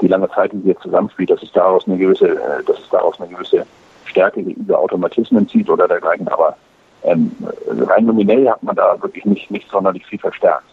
[0.00, 2.88] die lange Zeit, die sie jetzt zusammenspielt, dass es daraus eine gewisse, äh, dass es
[2.90, 3.66] daraus eine gewisse
[4.06, 6.28] Stärke über Automatismen zieht oder dergleichen.
[6.28, 6.56] Aber
[7.04, 7.32] ähm,
[7.68, 10.64] rein nominell hat man da wirklich nicht, nicht sonderlich viel verstärkt.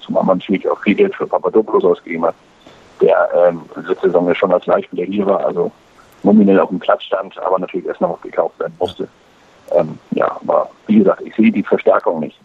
[0.00, 2.34] Zumal man natürlich auch viel Geld für Papadopoulos ausgegeben hat,
[3.00, 3.62] der ähm,
[4.34, 5.70] schon als Leihspieler hier war, also
[6.22, 9.08] nominell auf dem Platz stand, aber natürlich erst noch gekauft werden musste.
[9.72, 12.38] Ähm, ja, aber wie gesagt, ich sehe die Verstärkung nicht.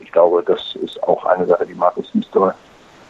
[0.00, 2.54] Ich glaube, das ist auch eine Sache, die Markus Nistor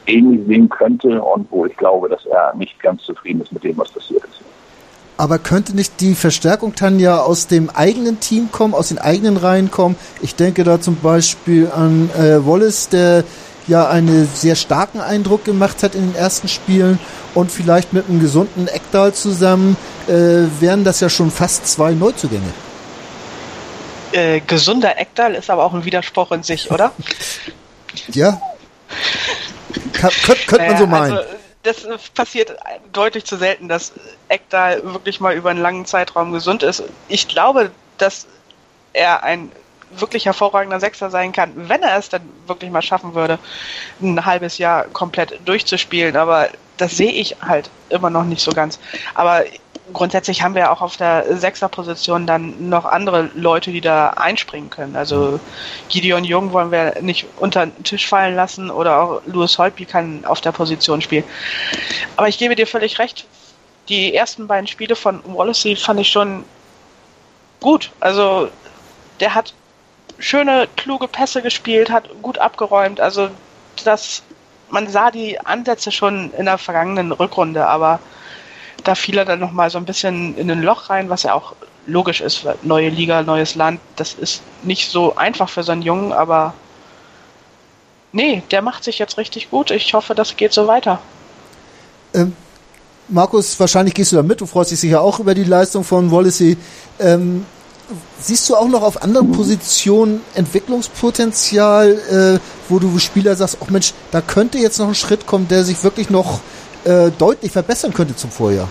[0.07, 3.79] ähnlich sehen könnte und wo ich glaube, dass er nicht ganz zufrieden ist mit dem,
[3.79, 4.41] was passiert ist.
[5.17, 9.37] Aber könnte nicht die Verstärkung dann ja aus dem eigenen Team kommen, aus den eigenen
[9.37, 9.97] Reihen kommen?
[10.21, 13.23] Ich denke da zum Beispiel an äh, Wallace, der
[13.69, 16.99] ja einen sehr starken Eindruck gemacht hat in den ersten Spielen
[17.35, 19.77] und vielleicht mit einem gesunden Eckdal zusammen
[20.09, 20.13] äh,
[20.61, 22.53] wären das ja schon fast zwei Neuzugänge.
[24.13, 26.93] Äh, gesunder Eckdal ist aber auch ein Widerspruch in sich, oder?
[28.09, 28.41] ja.
[29.93, 31.17] Könnte könnt man so meinen.
[31.17, 31.29] Also,
[31.63, 32.57] das passiert
[32.93, 33.93] deutlich zu selten, dass
[34.29, 36.83] Eckdal wirklich mal über einen langen Zeitraum gesund ist.
[37.09, 38.27] Ich glaube, dass
[38.93, 39.51] er ein
[39.97, 43.39] wirklich hervorragender Sechser sein kann, wenn er es dann wirklich mal schaffen würde,
[44.01, 46.17] ein halbes Jahr komplett durchzuspielen.
[46.17, 48.79] Aber das sehe ich halt immer noch nicht so ganz.
[49.15, 49.45] Aber
[49.93, 54.97] grundsätzlich haben wir auch auf der Sechserposition dann noch andere Leute, die da einspringen können.
[54.97, 55.41] Also
[55.89, 60.25] Gideon Jung wollen wir nicht unter den Tisch fallen lassen oder auch Louis Holtby kann
[60.25, 61.25] auf der Position spielen.
[62.17, 63.27] Aber ich gebe dir völlig recht,
[63.89, 66.45] die ersten beiden Spiele von Wallacey fand ich schon
[67.61, 67.91] gut.
[68.01, 68.49] Also
[69.21, 69.55] der hat
[70.23, 73.01] schöne, kluge Pässe gespielt, hat gut abgeräumt.
[73.01, 73.29] Also
[73.85, 74.23] das,
[74.71, 77.99] man sah die Ansätze schon in der vergangenen Rückrunde, aber
[78.85, 81.55] da fiel er dann nochmal so ein bisschen in ein Loch rein, was ja auch
[81.87, 86.13] logisch ist, neue Liga, neues Land, das ist nicht so einfach für so einen Jungen,
[86.13, 86.55] aber
[88.13, 89.73] nee, der macht sich jetzt richtig gut.
[89.73, 91.01] Ich hoffe, das geht so weiter.
[92.15, 92.37] Ähm,
[93.09, 96.13] Markus, wahrscheinlich gehst du da mit, du freust dich sicher auch über die Leistung von
[96.13, 96.57] Wallacey.
[97.01, 97.45] Ähm,
[98.19, 103.95] siehst du auch noch auf anderen Positionen Entwicklungspotenzial, äh, wo du Spieler sagst, oh Mensch,
[104.11, 106.41] da könnte jetzt noch ein Schritt kommen, der sich wirklich noch
[106.85, 108.69] äh, deutlich verbessern könnte zum Vorjahr.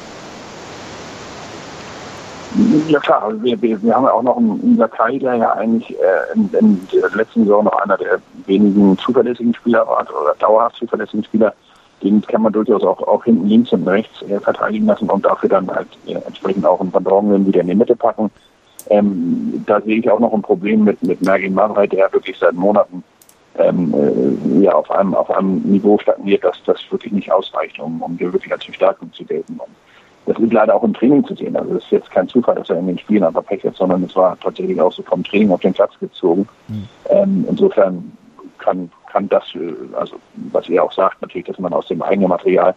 [2.88, 6.34] Ja klar, wir, wir, wir haben ja auch noch einen Sakai, der ja eigentlich äh,
[6.36, 11.24] in, in, der letzten Saison noch einer der wenigen zuverlässigen Spieler war oder dauerhaft zuverlässigen
[11.24, 11.54] Spieler.
[12.04, 15.48] Den kann man durchaus auch, auch hinten links und rechts äh, verteidigen lassen und dafür
[15.48, 18.30] dann halt äh, entsprechend auch einen Van Dorgen wieder in die Mitte packen.
[18.89, 22.54] Ähm, da sehe ich auch noch ein Problem mit, mit Mergin Marreit, der wirklich seit
[22.54, 23.04] Monaten
[23.58, 28.02] ähm, äh, ja, auf einem, auf einem Niveau stagniert, dass das wirklich nicht ausreicht, um,
[28.02, 29.54] um dir wirklich als Verstärkung zu gelten.
[29.60, 29.70] Und
[30.26, 31.56] das ist leider auch im Training zu sehen.
[31.56, 34.04] Also es ist jetzt kein Zufall, dass er in den Spielen einfach Pech hat, sondern
[34.04, 36.48] es war tatsächlich auch so vom Training auf den Platz gezogen.
[36.67, 36.88] Mhm.
[37.10, 38.12] Ähm, insofern
[38.58, 40.15] kann, kann das, äh, also
[40.52, 42.76] was ihr auch sagt, natürlich, dass man aus dem eigenen Material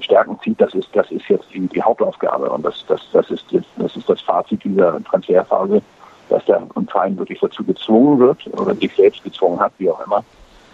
[0.00, 3.44] Stärken zieht, das ist, das ist jetzt die, Hauptaufgabe und das, das, das, ist,
[3.76, 5.82] das ist das Fazit dieser Transferphase,
[6.28, 10.24] dass der Verein wirklich dazu gezwungen wird oder sich selbst gezwungen hat, wie auch immer,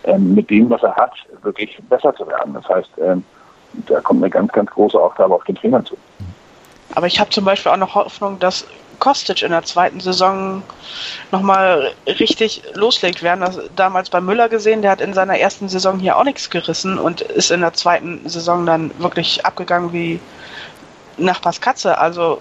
[0.04, 2.54] ähm, mit dem, was er hat, wirklich besser zu werden.
[2.54, 3.24] Das heißt, ähm,
[3.86, 5.96] da kommt eine ganz, ganz große Aufgabe auf den Trainer zu.
[6.94, 8.66] Aber ich habe zum Beispiel auch noch Hoffnung, dass
[9.00, 10.62] Kostic in der zweiten Saison
[11.32, 13.22] nochmal richtig loslegt.
[13.22, 16.24] Wir haben das damals bei Müller gesehen, der hat in seiner ersten Saison hier auch
[16.24, 20.20] nichts gerissen und ist in der zweiten Saison dann wirklich abgegangen wie
[21.16, 21.98] Nachbars Katze.
[21.98, 22.40] Also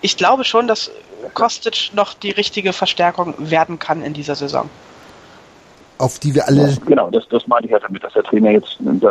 [0.00, 0.90] ich glaube schon, dass
[1.34, 4.70] Kostic noch die richtige Verstärkung werden kann in dieser Saison
[5.98, 6.76] auf die wir alle.
[6.86, 9.08] Genau, das, das meine ich ja damit, dass der Trainer jetzt äh,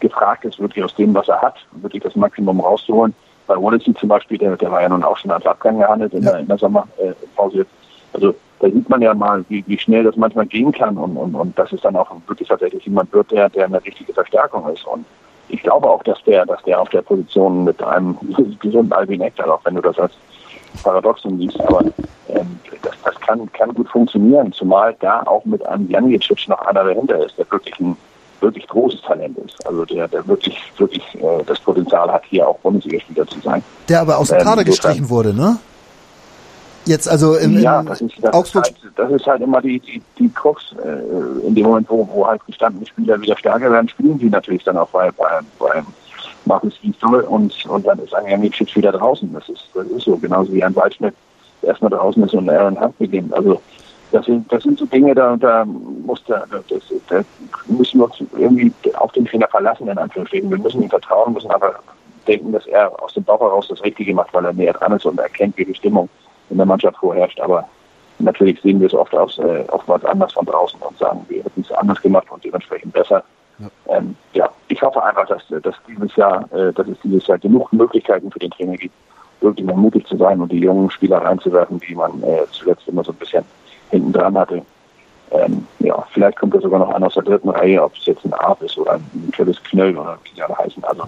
[0.00, 3.14] gefragt ist, wirklich aus dem, was er hat, wirklich das Maximum rauszuholen.
[3.46, 6.22] Bei Wallacey zum Beispiel, der, der war ja nun auch schon als Abgang gehandelt in,
[6.22, 6.32] ja.
[6.32, 7.66] der, in der Sommerpause.
[8.12, 11.34] Also da sieht man ja mal, wie, wie schnell das manchmal gehen kann und, und,
[11.34, 14.86] und dass es dann auch wirklich tatsächlich jemand wird, der, der eine richtige Verstärkung ist.
[14.86, 15.04] Und
[15.48, 18.16] ich glaube auch, dass der, dass der auf der Position mit einem
[18.60, 20.12] gesunden Alvin Ekdal, auch wenn du das als
[20.84, 21.84] Paradoxon siehst, aber
[22.28, 26.84] ähm, das, das kann, kann gut funktionieren, zumal da auch mit einem Janicic noch einer
[26.84, 27.96] dahinter ist, der wirklich ein
[28.42, 29.66] wirklich großes Talent ist.
[29.66, 33.62] Also der, der wirklich, wirklich äh, das Potenzial hat, hier auch Bundesligaspieler zu sein.
[33.88, 35.58] Der aber aus dem ähm, Kader gestrichen wurde, ne?
[36.84, 38.66] Jetzt also in, ja, das ist, das Augsburg.
[38.66, 40.74] Ist halt, das ist halt immer die, die, die Krux.
[40.84, 44.64] Äh, in dem Moment, wo, wo halt gestandene Spieler wieder stärker werden, spielen sie natürlich
[44.64, 45.82] dann auch bei, bei, bei
[46.44, 49.32] Markus Gisdol und, und dann ist Anjanicic wieder draußen.
[49.32, 51.14] Das ist, das ist so, genauso wie ein Waldschmidt
[51.62, 53.32] erstmal draußen ist und Aaron Hunt beginnt.
[53.32, 53.60] Also
[54.12, 57.22] das sind, das sind so Dinge, da, da, muss da, das, da
[57.66, 60.50] müssen wir uns irgendwie auf den Trainer verlassen, in Anführungsstrichen.
[60.50, 61.74] Wir müssen ihm vertrauen, müssen aber
[62.26, 65.06] denken, dass er aus dem Bauch heraus das Richtige macht, weil er näher dran ist
[65.06, 66.08] und erkennt, wie die Stimmung
[66.50, 67.40] in der Mannschaft vorherrscht.
[67.40, 67.66] Aber
[68.18, 71.62] natürlich sehen wir es oft aus, äh, oftmals anders von draußen und sagen, wir hätten
[71.62, 73.24] es anders gemacht und dementsprechend besser.
[73.58, 73.96] Ja.
[73.96, 77.72] Ähm, ja, ich hoffe einfach, dass, dass dieses Jahr, äh, dass es dieses Jahr genug
[77.72, 78.94] Möglichkeiten für den Trainer gibt,
[79.40, 83.02] wirklich mal mutig zu sein und die jungen Spieler reinzuwerfen, die man äh, zuletzt immer
[83.04, 83.44] so ein bisschen
[83.92, 84.62] hinten dran hatte.
[85.30, 88.24] Ähm, ja, vielleicht kommt da sogar noch einer aus der dritten Reihe, ob es jetzt
[88.24, 90.82] ein Art ist oder ein Travis Knöll oder wie die alle heißen.
[90.84, 91.04] Also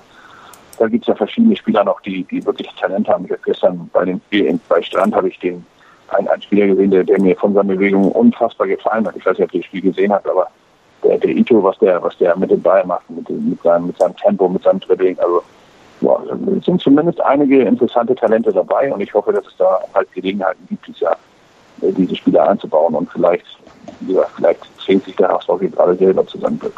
[0.79, 3.25] da gibt es ja verschiedene Spieler noch, die, die wirklich Talent haben.
[3.25, 5.64] Ich habe gestern bei dem Spiel in, bei Strand habe ich den
[6.09, 9.16] einen, einen Spieler gesehen, der, der mir von seinen Bewegungen unfassbar gefallen hat.
[9.16, 10.49] Ich weiß nicht, ob ihr das Spiel gesehen habt, aber
[11.03, 13.99] der, der Ito, was der, was der mit dem Ball macht, mit, mit, seinem, mit
[13.99, 15.42] seinem Tempo, mit seinem Dribbling, also
[16.59, 20.66] es sind zumindest einige interessante Talente dabei und ich hoffe, dass es da halt Gelegenheiten
[20.68, 21.16] gibt, dieses Jahr
[21.92, 23.44] diese Spieler einzubauen und vielleicht,
[24.09, 26.75] ja, vielleicht zwingt sich der HSV gerade selber zu seinem Glück.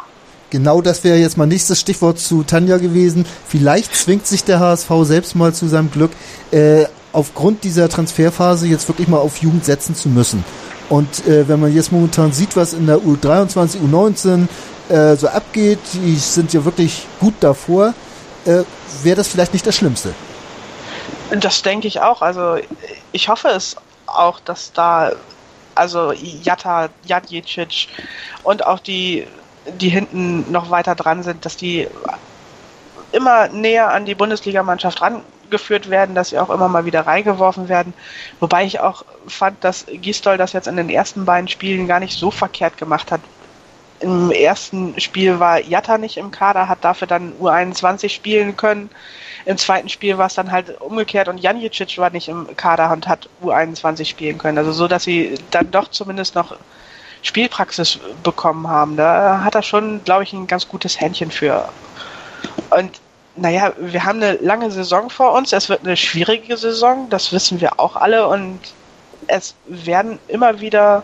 [0.49, 3.25] Genau das wäre jetzt mal nächstes Stichwort zu Tanja gewesen.
[3.47, 6.11] Vielleicht zwingt sich der HSV selbst mal zu seinem Glück,
[6.51, 10.45] äh, aufgrund dieser Transferphase jetzt wirklich mal auf Jugend setzen zu müssen.
[10.89, 14.47] Und äh, wenn man jetzt momentan sieht, was in der U23, U19
[14.89, 17.93] äh, so abgeht, die sind ja wirklich gut davor,
[18.45, 18.63] äh,
[19.03, 20.13] wäre das vielleicht nicht das Schlimmste.
[21.41, 22.21] Das denke ich auch.
[22.21, 22.55] Also
[23.11, 23.75] ich hoffe es
[24.07, 25.11] auch, dass da
[25.75, 27.87] also Jata, Jadjicic
[28.43, 29.27] und auch die,
[29.79, 31.87] die hinten noch weiter dran sind, dass die
[33.11, 37.93] immer näher an die Bundesligamannschaft rangeführt werden, dass sie auch immer mal wieder reingeworfen werden.
[38.39, 42.17] Wobei ich auch fand, dass Gistol das jetzt in den ersten beiden Spielen gar nicht
[42.17, 43.21] so verkehrt gemacht hat.
[43.99, 48.89] Im ersten Spiel war Jatta nicht im Kader, hat dafür dann U21 spielen können.
[49.47, 53.07] Im zweiten Spiel war es dann halt umgekehrt und Janjicic war nicht im Kader und
[53.07, 54.57] hat U21 spielen können.
[54.57, 56.57] Also so, dass sie dann doch zumindest noch
[57.21, 58.97] Spielpraxis bekommen haben.
[58.97, 61.69] Da hat er schon, glaube ich, ein ganz gutes Händchen für.
[62.71, 62.99] Und
[63.37, 65.53] naja, wir haben eine lange Saison vor uns.
[65.53, 68.27] Es wird eine schwierige Saison, das wissen wir auch alle.
[68.27, 68.59] Und
[69.27, 71.03] es werden immer wieder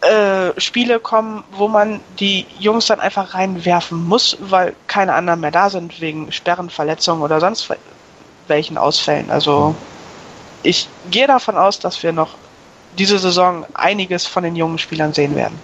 [0.00, 5.50] äh, Spiele kommen, wo man die Jungs dann einfach reinwerfen muss, weil keine anderen mehr
[5.50, 7.68] da sind, wegen Sperren, Verletzungen oder sonst
[8.46, 9.30] welchen Ausfällen.
[9.30, 9.74] Also
[10.62, 12.34] ich gehe davon aus, dass wir noch
[12.96, 15.58] diese Saison einiges von den jungen Spielern sehen werden.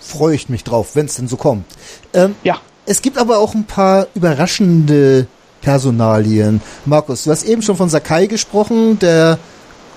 [0.00, 1.66] Freue ich mich drauf, wenn es denn so kommt.
[2.12, 2.58] Ähm, ja.
[2.84, 5.26] Es gibt aber auch ein paar überraschende
[5.60, 6.60] Personalien.
[6.84, 9.38] Markus, du hast eben schon von Sakai gesprochen, der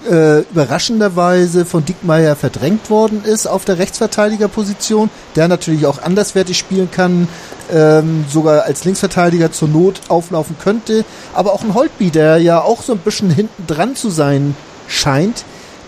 [0.08, 6.90] äh, überraschenderweise von Dickmeier verdrängt worden ist auf der Rechtsverteidigerposition, der natürlich auch anderswertig spielen
[6.92, 7.28] kann,
[7.72, 12.82] ähm, sogar als Linksverteidiger zur Not auflaufen könnte, aber auch ein Holtby, der ja auch
[12.82, 14.56] so ein bisschen hinten dran zu sein
[14.88, 15.44] scheint.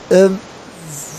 [0.09, 0.39] Ähm,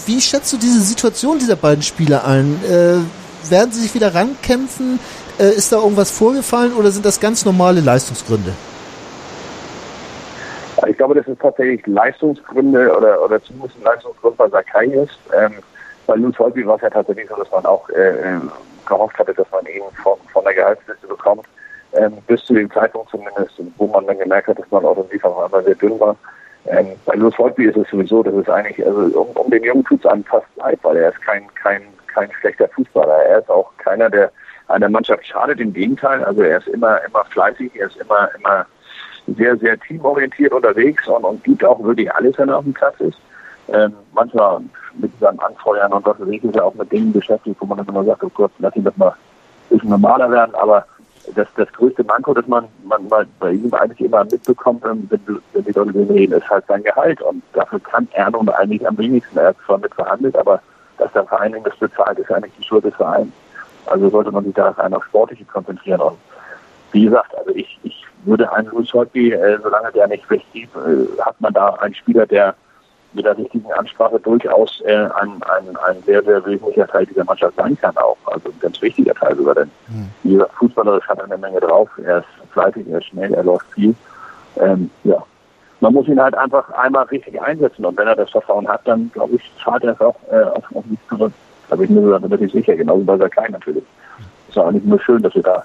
[0.06, 2.60] wie schätzt du diese Situation dieser beiden Spieler ein?
[2.64, 4.98] Äh, werden sie sich wieder rankämpfen?
[5.38, 8.52] Äh, ist da irgendwas vorgefallen oder sind das ganz normale Leistungsgründe?
[10.88, 15.18] Ich glaube, das ist tatsächlich Leistungsgründe oder, oder zumindest ein Leistungsgrund bei Sakai ist.
[15.36, 15.54] Ähm,
[16.06, 18.38] bei Lutz Holby war es ja tatsächlich so, dass man auch äh,
[18.86, 21.46] gehofft hatte, dass man ihn von, von der Gehaltsliste bekommt.
[21.94, 25.44] Ähm, bis zu dem Zeitpunkt zumindest, wo man dann gemerkt hat, dass man offensiv auf
[25.44, 26.16] einmal sehr dünn war.
[26.66, 29.84] Ähm, bei Lutz Holby ist es sowieso, dass es eigentlich, also um, um den Jungen
[29.84, 33.24] tut es an fast leid, weil er ist kein, kein, kein schlechter Fußballer.
[33.26, 34.30] Er ist auch keiner, der
[34.68, 35.60] einer Mannschaft schadet.
[35.60, 38.66] Im Gegenteil, also er ist immer, immer fleißig, er ist immer, immer
[39.26, 42.98] sehr, sehr teamorientiert unterwegs und, und gibt auch wirklich alles, wenn er auf dem Platz
[43.00, 43.18] ist.
[43.68, 44.60] Ähm, manchmal
[44.94, 47.78] mit seinem Anfeuern und was weiß ich, ist er auch mit Dingen beschäftigt, wo man
[47.78, 49.14] dann immer sagt, oh Gott, lass ihn das mal ein
[49.70, 50.84] bisschen normaler werden, aber
[51.34, 53.08] das, das größte Manko, das man, man
[53.38, 57.20] bei ihm eigentlich immer mitbekommt, wenn, wenn die Leute reden, ist halt sein Gehalt.
[57.22, 59.38] Und dafür kann er nun eigentlich am wenigsten.
[59.38, 60.60] Er hat zwar mit verhandelt, aber
[60.98, 63.32] dass der Verein das bezahlt, ist eigentlich die Schuld des Vereins.
[63.86, 66.00] Also sollte man sich da rein auf Sportliche konzentrieren.
[66.00, 66.18] Und
[66.92, 71.20] wie gesagt, also ich, ich würde einen Louis Holtby, äh, solange der nicht wegzieht, äh,
[71.20, 72.54] hat man da einen Spieler, der
[73.14, 77.56] mit der richtigen Ansprache durchaus äh, ein, ein, ein sehr, sehr wesentlicher Teil dieser Mannschaft
[77.56, 78.16] sein kann auch.
[78.26, 80.08] Also ein ganz wichtiger Teil sogar, denn mhm.
[80.22, 81.90] dieser Fußballerisch hat eine Menge drauf.
[82.04, 83.94] Er ist fleißig, er ist schnell, er läuft viel.
[84.58, 85.22] Ähm, ja.
[85.80, 89.10] Man muss ihn halt einfach einmal richtig einsetzen und wenn er das Vertrauen hat, dann
[89.12, 91.32] glaube ich, zahlt er es auch äh, auf, auf mich zurück.
[91.68, 93.84] Da bin ich mir relativ sicher, genauso bei Sakai natürlich.
[94.48, 95.64] Ist auch nicht nur schön, dass wir da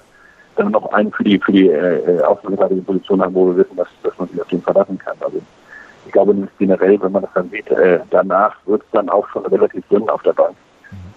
[0.58, 3.88] dann noch einen für die für die äh, außenseitigen Position haben, wo wir wissen, dass,
[4.02, 5.16] dass man sich auf den verlassen kann.
[5.20, 5.40] Also
[6.06, 9.44] ich glaube generell, wenn man das dann sieht, äh, danach wird es dann auch schon
[9.46, 10.56] relativ dünn auf der Bank,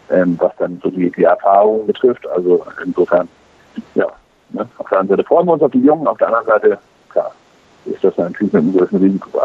[0.10, 2.28] ähm, was dann so die, die Erfahrung betrifft.
[2.28, 3.28] Also insofern,
[3.96, 4.08] ja,
[4.50, 4.68] ne?
[4.78, 6.78] auf der einen Seite freuen wir uns auf die Jungen, auf der anderen Seite,
[7.10, 7.32] klar,
[7.86, 9.42] ist das natürlich mit einem gewissen Risiko.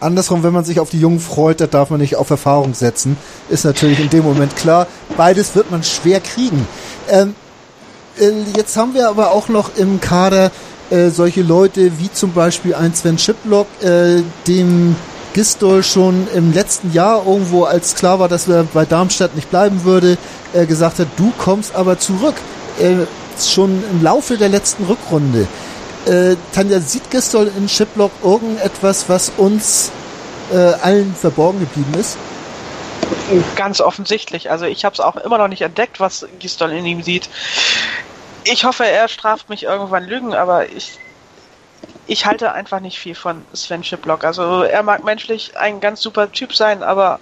[0.00, 3.18] Andersrum, wenn man sich auf die Jungen freut, da darf man nicht auf Erfahrung setzen.
[3.50, 4.86] Ist natürlich in dem Moment klar.
[5.16, 6.66] Beides wird man schwer kriegen.
[7.10, 7.49] Ähm, äh,
[8.56, 10.50] jetzt haben wir aber auch noch im Kader
[10.90, 14.96] äh, solche Leute wie zum Beispiel ein Sven Schiplock, äh, dem
[15.32, 19.84] Gistol schon im letzten Jahr irgendwo, als klar war, dass er bei Darmstadt nicht bleiben
[19.84, 20.18] würde,
[20.52, 22.34] äh, gesagt hat, du kommst aber zurück.
[22.80, 23.06] Äh,
[23.48, 25.46] schon im Laufe der letzten Rückrunde.
[26.06, 29.90] Äh, Tanja, sieht Gistol in Shiplock irgendetwas, was uns
[30.52, 32.16] äh, allen verborgen geblieben ist?
[33.56, 34.50] Ganz offensichtlich.
[34.50, 37.28] Also ich habe es auch immer noch nicht entdeckt, was Gistol in ihm sieht.
[38.44, 40.98] Ich hoffe, er straft mich irgendwann Lügen, aber ich,
[42.06, 44.24] ich halte einfach nicht viel von Sven Schiplock.
[44.24, 47.20] Also er mag menschlich ein ganz super Typ sein, aber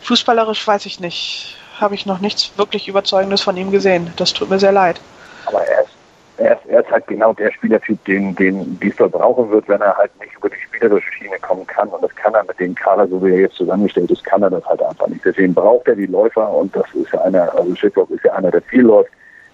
[0.00, 1.56] fußballerisch weiß ich nicht.
[1.78, 4.12] Habe ich noch nichts wirklich Überzeugendes von ihm gesehen.
[4.16, 5.00] Das tut mir sehr leid.
[5.46, 5.90] Aber er ist,
[6.38, 9.96] er ist, er ist halt genau der Spielertyp, den, den Diesel brauchen wird, wenn er
[9.96, 11.88] halt nicht über die spielerische Schiene kommen kann.
[11.88, 14.50] Und das kann er mit dem Kader, so wie er jetzt zusammengestellt ist, kann er
[14.50, 15.24] das halt einfach nicht.
[15.24, 18.50] Deswegen braucht er die Läufer und das ist ja einer, also Schiplock ist ja einer,
[18.50, 19.10] der viel läuft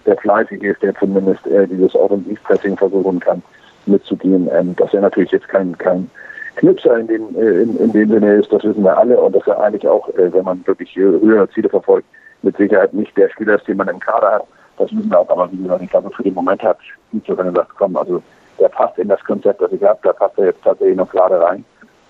[0.09, 3.41] der fleißig ist, der zumindest äh, dieses Offensivpressing versuchen kann
[3.85, 4.49] mitzugehen.
[4.51, 6.09] Ähm, dass er natürlich jetzt kein, kein
[6.55, 9.19] Knipser in, den, äh, in, in dem Sinne ist, das wissen wir alle.
[9.19, 12.07] Und dass er eigentlich auch, äh, wenn man wirklich höhere Ziele verfolgt,
[12.41, 14.43] mit Sicherheit nicht der Spieler ist, den man im Kader hat.
[14.77, 15.29] Das wissen wir auch.
[15.29, 16.77] Aber wie gesagt, ich glaube, für den Moment hat
[17.11, 18.21] Pizzo dann gesagt, komm, also
[18.59, 21.39] der passt in das Konzept, das ich habe, da passt er jetzt tatsächlich noch gerade
[21.39, 21.63] rein.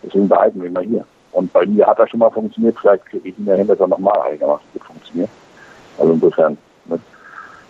[0.04, 1.06] Deswegen behalten wir ihn mal hier.
[1.32, 3.88] Und bei mir hat er schon mal funktioniert, vielleicht kriege ich ihn dahin, dass er
[3.88, 5.30] nochmal einigermaßen gut funktioniert.
[5.97, 6.58] Also insofern?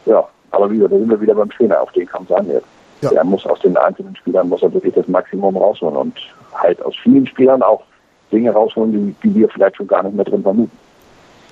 [0.09, 2.65] Ja, aber wieder, da sind wir wieder beim Trainer, auf den kommt es an jetzt.
[3.01, 3.11] Ja.
[3.11, 6.17] Der muss aus den einzelnen Spielern muss er wirklich das Maximum rausholen und
[6.55, 7.83] halt aus vielen Spielern auch
[8.31, 10.77] Dinge rausholen, die, die wir vielleicht schon gar nicht mehr drin vermuten.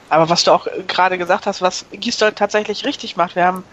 [0.10, 3.64] Aber was du auch gerade gesagt hast, was Gisdol tatsächlich richtig macht, wir haben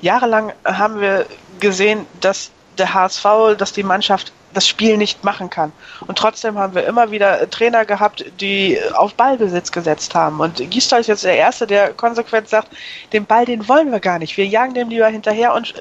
[0.00, 1.26] jahrelang haben wir
[1.60, 5.72] gesehen, dass der HSV, dass die Mannschaft das Spiel nicht machen kann.
[6.06, 10.40] Und trotzdem haben wir immer wieder Trainer gehabt, die auf Ballbesitz gesetzt haben.
[10.40, 12.68] Und Gisdol ist jetzt der Erste, der konsequent sagt,
[13.12, 14.36] den Ball, den wollen wir gar nicht.
[14.36, 15.74] Wir jagen dem lieber hinterher und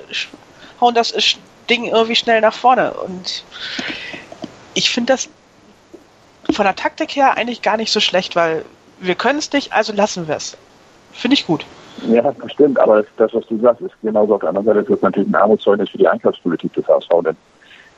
[0.81, 1.13] hauen das
[1.69, 2.91] Ding irgendwie schnell nach vorne.
[2.93, 3.43] Und
[4.73, 5.29] ich finde das
[6.51, 8.65] von der Taktik her eigentlich gar nicht so schlecht, weil
[8.99, 10.57] wir können es nicht, also lassen wir es.
[11.13, 11.65] Finde ich gut.
[12.09, 14.89] Ja, das stimmt, aber das, was du sagst, ist genauso auf der anderen Seite, das
[14.89, 17.35] ist natürlich ein Armutszeugnis für die Einkaufspolitik des HSV, denn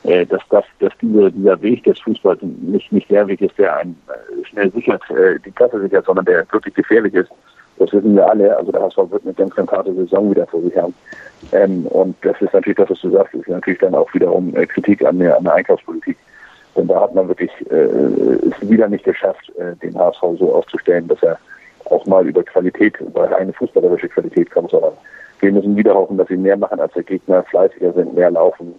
[0.04, 3.76] äh, dass, dass, dass diese, dieser Weg des Fußballs nicht, nicht der Weg ist, der
[3.76, 7.30] einen äh, schnell sichert, äh, die Klasse sichert, sondern der wirklich gefährlich ist.
[7.78, 8.56] Das wissen wir alle.
[8.56, 10.94] Also der HSV wird eine ganz, ganz harte Saison wieder vor sich haben.
[11.52, 14.66] Ähm, und das ist natürlich das, was du sagst, ist natürlich dann auch wiederum äh,
[14.66, 16.16] Kritik an der, an der Einkaufspolitik.
[16.76, 21.08] Denn da hat man wirklich äh, es wieder nicht geschafft, äh, den HSV so aufzustellen,
[21.08, 21.38] dass er
[21.90, 24.92] auch mal über Qualität, über eine fußballerische Qualität kommt, sondern
[25.40, 28.74] wir müssen wieder hoffen, dass sie mehr machen als der Gegner, fleißiger sind, mehr laufen,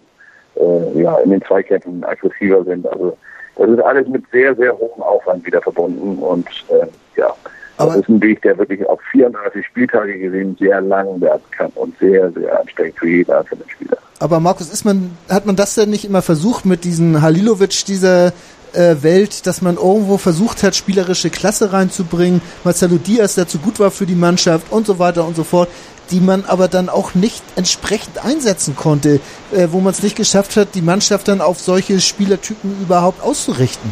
[0.56, 2.86] äh, ja, in den Zweikämpfen aggressiver sind.
[2.86, 3.16] Also
[3.56, 6.86] das ist alles mit sehr, sehr hohem Aufwand wieder verbunden und äh,
[7.18, 7.34] ja,
[7.76, 11.70] Aber das ist ein Weg, der wirklich auf 34 Spieltage gesehen sehr lang werden kann
[11.74, 13.98] und sehr, sehr anstrengend für jeden einzelnen Spieler.
[14.20, 18.32] Aber Markus, ist man, hat man das denn nicht immer versucht mit diesen Halilovic, dieser
[18.74, 23.90] Welt, dass man irgendwo versucht hat, spielerische Klasse reinzubringen, Marcelo Diaz, der zu gut war
[23.90, 25.68] für die Mannschaft und so weiter und so fort,
[26.10, 29.20] die man aber dann auch nicht entsprechend einsetzen konnte,
[29.52, 33.90] äh, wo man es nicht geschafft hat, die Mannschaft dann auf solche Spielertypen überhaupt auszurichten.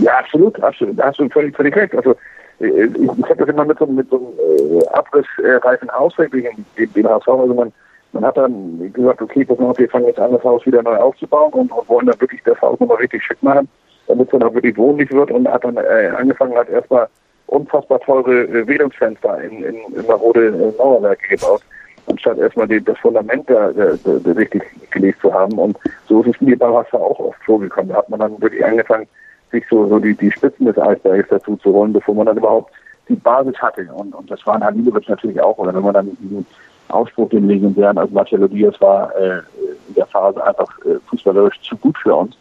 [0.00, 0.98] Ja, absolut, absolut.
[0.98, 1.94] Da hast du völlig, völlig recht.
[1.94, 2.16] Also
[2.60, 6.66] äh, ich, ich habe das immer mit so, mit so einem äh, abrissreifen Ausweg gegen
[6.76, 7.28] den, den HSV.
[7.28, 7.72] Also man,
[8.12, 10.96] man hat dann gesagt, okay, pass auf, wir fangen jetzt an, das Haus wieder neu
[10.96, 13.68] aufzubauen und, und wollen dann wirklich das Haus nochmal richtig schick machen,
[14.08, 17.08] damit es dann auch wirklich wohnlich wird und hat dann äh, angefangen, hat erstmal
[17.46, 21.62] unfassbar teure äh, Wählungsfenster in, in, in marode äh, Mauerwerke gebaut,
[22.06, 25.58] anstatt erstmal die, das Fundament da, da, da, richtig gelegt zu haben.
[25.58, 27.90] Und so ist es mir beim Wasser auch oft vorgekommen.
[27.90, 29.06] Da hat man dann wirklich angefangen,
[29.50, 32.72] sich so, so die, die Spitzen des Eisbergs dazu zu holen, bevor man dann überhaupt
[33.08, 33.88] die Basis hatte.
[33.92, 35.58] Und, und das waren Halilovic natürlich auch.
[35.58, 36.46] Oder wenn man dann diesen
[36.90, 39.40] Ausspruch, den legendären, also Marcelo Diaz war äh,
[39.88, 42.36] in der Phase einfach äh, fußballerisch zu gut für uns.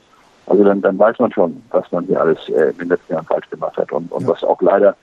[0.47, 3.25] Also dann, dann weiß man schon, was man hier alles äh, in den letzten Jahren
[3.25, 4.29] falsch gemacht hat und, und ja.
[4.29, 4.95] was auch leider,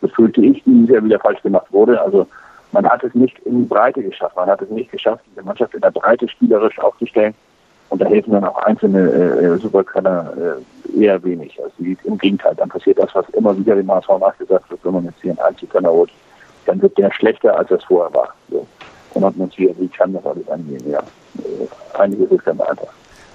[0.00, 2.00] befürchte ich, dieses Jahr wieder falsch gemacht wurde.
[2.00, 2.26] Also
[2.72, 4.36] man hat es nicht in die Breite geschafft.
[4.36, 7.34] Man hat es nicht geschafft, diese Mannschaft in der Breite spielerisch aufzustellen.
[7.90, 11.58] Und da helfen dann auch einzelne äh, Superkönner äh, eher wenig.
[11.62, 11.74] Also
[12.04, 15.20] im Gegenteil, dann passiert das, was immer wieder dem HSV nachgesagt wird, wenn man jetzt
[15.20, 16.10] hier einen Einzelkönner holt,
[16.64, 18.34] dann wird der schlechter, als es vorher war.
[18.50, 18.66] So.
[19.14, 20.82] Und hat man wie kann das alles angehen?
[20.90, 21.00] Ja,
[21.38, 22.88] äh, einiges ist ganz einfach.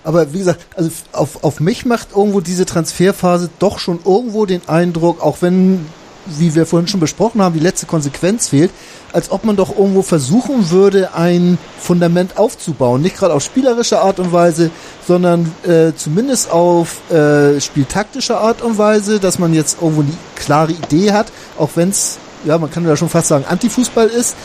[0.07, 4.61] Aber wie gesagt, also auf, auf mich macht irgendwo diese Transferphase doch schon irgendwo den
[4.67, 5.86] Eindruck, auch wenn,
[6.28, 8.71] wie wir vorhin schon besprochen haben, die letzte Konsequenz fehlt,
[9.11, 13.01] als ob man doch irgendwo versuchen würde, ein Fundament aufzubauen.
[13.01, 14.71] Nicht gerade auf spielerische Art und Weise,
[15.05, 20.71] sondern äh, zumindest auf äh, spieltaktische Art und Weise, dass man jetzt irgendwo eine klare
[20.71, 24.36] Idee hat, auch wenn es, ja, man kann ja schon fast sagen, Antifußball ist,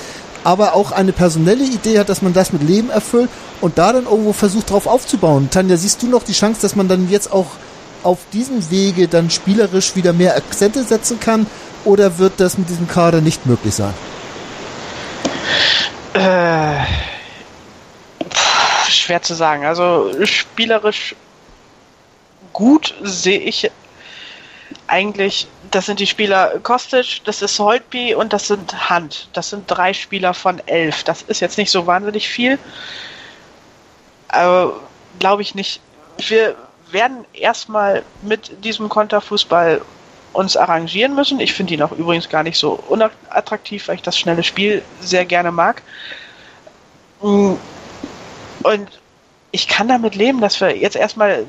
[0.45, 3.30] aber auch eine personelle Idee hat, dass man das mit Leben erfüllt
[3.61, 5.49] und da dann irgendwo versucht drauf aufzubauen.
[5.51, 7.47] Tanja, siehst du noch die Chance, dass man dann jetzt auch
[8.03, 11.47] auf diesem Wege dann spielerisch wieder mehr Akzente setzen kann
[11.84, 13.95] oder wird das mit diesem Kader nicht möglich sein?
[16.14, 16.84] Äh,
[18.88, 19.64] schwer zu sagen.
[19.64, 21.14] Also spielerisch
[22.53, 23.70] gut sehe ich
[24.87, 29.28] eigentlich, das sind die Spieler Kostic, das ist Holtby und das sind Hand.
[29.33, 31.05] Das sind drei Spieler von elf.
[31.05, 32.59] Das ist jetzt nicht so wahnsinnig viel.
[34.28, 34.80] Aber
[35.18, 35.80] glaube ich nicht.
[36.18, 36.55] Wir
[36.91, 39.80] werden erstmal mit diesem Konterfußball
[40.33, 41.41] uns arrangieren müssen.
[41.41, 45.24] Ich finde ihn auch übrigens gar nicht so unattraktiv, weil ich das schnelle Spiel sehr
[45.24, 45.83] gerne mag.
[47.20, 47.59] Und
[49.51, 51.47] ich kann damit leben, dass wir jetzt erstmal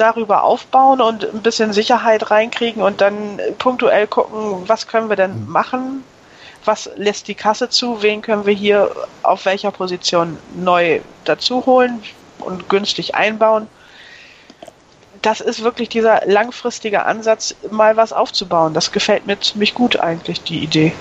[0.00, 5.44] darüber aufbauen und ein bisschen Sicherheit reinkriegen und dann punktuell gucken, was können wir denn
[5.44, 5.50] mhm.
[5.50, 6.04] machen,
[6.64, 8.90] was lässt die Kasse zu, wen können wir hier
[9.22, 12.02] auf welcher Position neu dazu holen
[12.38, 13.68] und günstig einbauen.
[15.22, 18.74] Das ist wirklich dieser langfristige Ansatz, mal was aufzubauen.
[18.74, 20.92] Das gefällt mir ziemlich gut eigentlich, die Idee.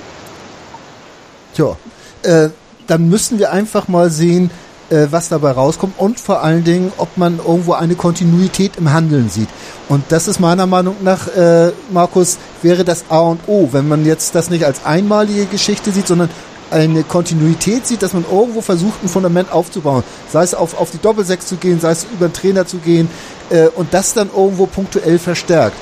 [1.53, 1.77] Tja,
[2.23, 2.49] äh,
[2.87, 4.49] dann müssen wir einfach mal sehen,
[4.89, 9.29] äh, was dabei rauskommt und vor allen Dingen, ob man irgendwo eine Kontinuität im Handeln
[9.29, 9.49] sieht.
[9.89, 14.05] Und das ist meiner Meinung nach, äh, Markus, wäre das A und O, wenn man
[14.05, 16.29] jetzt das nicht als einmalige Geschichte sieht, sondern
[16.69, 20.03] eine Kontinuität sieht, dass man irgendwo versucht, ein Fundament aufzubauen.
[20.31, 23.09] Sei es auf, auf die Doppelsechs zu gehen, sei es über den Trainer zu gehen
[23.49, 25.77] äh, und das dann irgendwo punktuell verstärkt.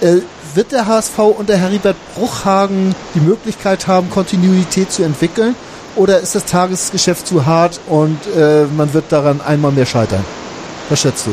[0.00, 0.16] Äh,
[0.54, 5.54] wird der HSV unter Heribert Bruchhagen die Möglichkeit haben, Kontinuität zu entwickeln?
[6.00, 10.24] Oder ist das Tagesgeschäft zu hart und äh, man wird daran einmal mehr scheitern?
[10.88, 11.32] Was schätzt du?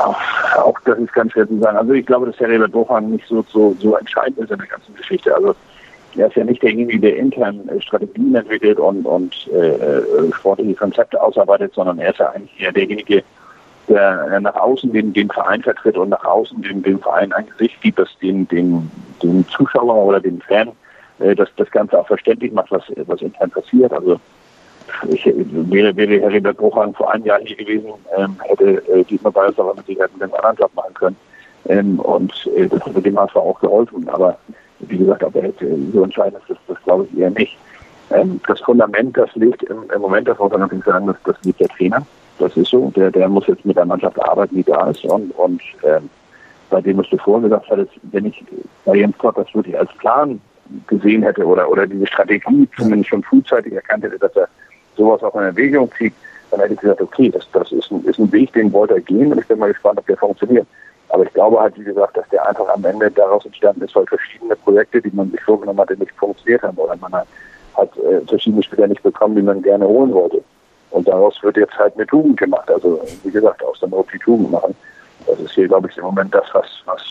[0.00, 0.16] Auch,
[0.56, 1.76] auch das ist ganz schwer zu sagen.
[1.78, 4.68] Also ich glaube, dass Herr Rebert Bochang nicht so, so, so entscheidend ist in der
[4.68, 5.34] ganzen Geschichte.
[5.34, 5.56] Also
[6.16, 10.74] er ist ja nicht derjenige, der intern äh, Strategien entwickelt und, und äh, äh, sportliche
[10.74, 13.24] Konzepte ausarbeitet, sondern er ist ja eigentlich eher derjenige,
[13.88, 17.80] der nach außen den, den Verein vertritt und nach außen dem, dem Verein ein Gesicht
[17.80, 18.88] gibt, das den, den,
[19.24, 20.70] den Zuschauer oder den Fan
[21.18, 23.92] äh, das, das Ganze auch verständlich macht, was, was intern passiert.
[23.92, 24.20] Also
[25.08, 29.32] ich wäre, wäre Herr Rebert Bruchhang vor einem Jahr hier gewesen, ähm, hätte äh, Dietmar
[29.32, 31.16] Bayers aber mit Sicherheit einen anderen Job machen können.
[31.68, 34.08] Ähm, und äh, das hätte dem HSV auch geholfen.
[34.08, 34.38] Aber
[34.80, 37.56] wie gesagt, ob er jetzt äh, so entscheidend ist, das, das glaube ich eher nicht.
[38.10, 41.36] Ähm, das Fundament, das liegt im, im Moment, das muss man natürlich sagen, das, das
[41.42, 42.06] liegt der Trainer.
[42.38, 42.92] Das ist so.
[42.94, 45.04] Der, der muss jetzt mit der Mannschaft arbeiten, die da ist.
[45.04, 46.08] Und, und ähm,
[46.70, 48.44] bei dem, was du vorher gesagt hattest, wenn ich
[48.84, 50.40] bei Jens Gott das wirklich als Plan
[50.86, 54.48] gesehen hätte oder, oder diese Strategie zumindest schon frühzeitig erkannt hätte, dass er
[54.96, 56.14] sowas auch in Erwägung zieht,
[56.50, 59.00] dann hätte ich gesagt, okay, das, das ist, ein, ist ein Weg, den wollte er
[59.00, 60.66] gehen und ich bin mal gespannt, ob der funktioniert.
[61.08, 64.06] Aber ich glaube halt, wie gesagt, dass der einfach am Ende daraus entstanden ist, weil
[64.06, 67.28] verschiedene Projekte, die man sich vorgenommen hatte, nicht funktioniert haben oder man hat,
[67.74, 70.42] hat äh, verschiedene Spieler nicht bekommen, die man gerne holen wollte.
[70.90, 72.70] Und daraus wird jetzt halt eine Tugend gemacht.
[72.70, 74.74] Also wie gesagt, aus der Not die Tugend machen.
[75.26, 77.02] Das ist hier, glaube ich, im Moment das, was, was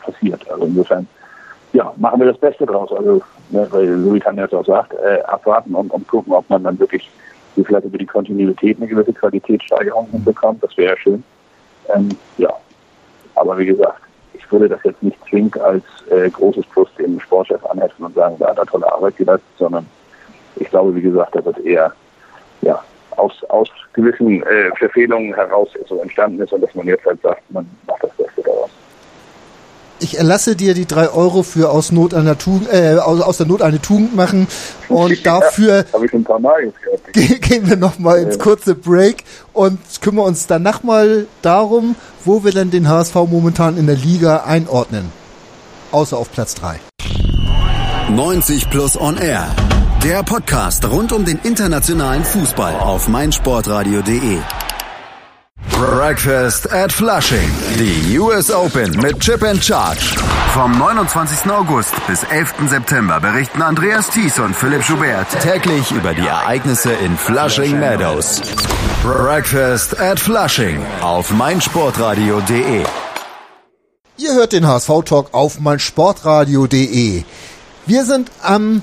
[0.00, 0.48] passiert.
[0.50, 1.06] Also insofern,
[1.72, 2.90] ja, machen wir das Beste draus.
[2.92, 6.64] Also, ne, weil Louis kann jetzt auch sagt, äh, abwarten und, und gucken, ob man
[6.64, 7.08] dann wirklich
[7.54, 10.62] vielleicht über die Kontinuität eine gewisse Qualitätssteigerung hinbekommt.
[10.62, 11.22] Das wäre ja schön.
[11.94, 12.08] Ähm,
[12.38, 12.52] ja,
[13.34, 14.00] aber wie gesagt,
[14.32, 18.36] ich würde das jetzt nicht zwingend als äh, großes Plus dem Sportchef anheften und sagen,
[18.38, 19.86] da hat er tolle Arbeit geleistet, sondern
[20.56, 21.92] ich glaube, wie gesagt, dass das eher
[22.62, 22.82] ja,
[23.16, 27.42] aus, aus gewissen äh, Verfehlungen heraus so entstanden ist und dass man jetzt halt sagt,
[27.50, 28.70] man macht das Beste daraus.
[30.02, 33.46] Ich erlasse dir die drei Euro für aus Not einer Tugend, äh, aus, aus der
[33.46, 34.48] Not eine Tugend machen
[34.88, 36.72] und dafür ja, ich ein paar Mal
[37.12, 42.70] gehen wir nochmal ins kurze Break und kümmern uns danach mal darum, wo wir denn
[42.70, 45.12] den HSV momentan in der Liga einordnen.
[45.92, 46.76] Außer auf Platz 3.
[48.10, 49.46] 90 Plus On Air.
[50.02, 54.38] Der Podcast rund um den internationalen Fußball auf meinsportradio.de.
[55.68, 57.50] Breakfast at Flushing.
[57.78, 60.16] Die US Open mit Chip and Charge.
[60.54, 61.50] Vom 29.
[61.50, 62.68] August bis 11.
[62.68, 68.40] September berichten Andreas Thies und Philipp Schubert täglich über die Ereignisse in Flushing Meadows.
[69.02, 72.84] Breakfast at Flushing auf meinsportradio.de.
[74.16, 77.22] Ihr hört den HSV-Talk auf meinsportradio.de.
[77.86, 78.82] Wir sind am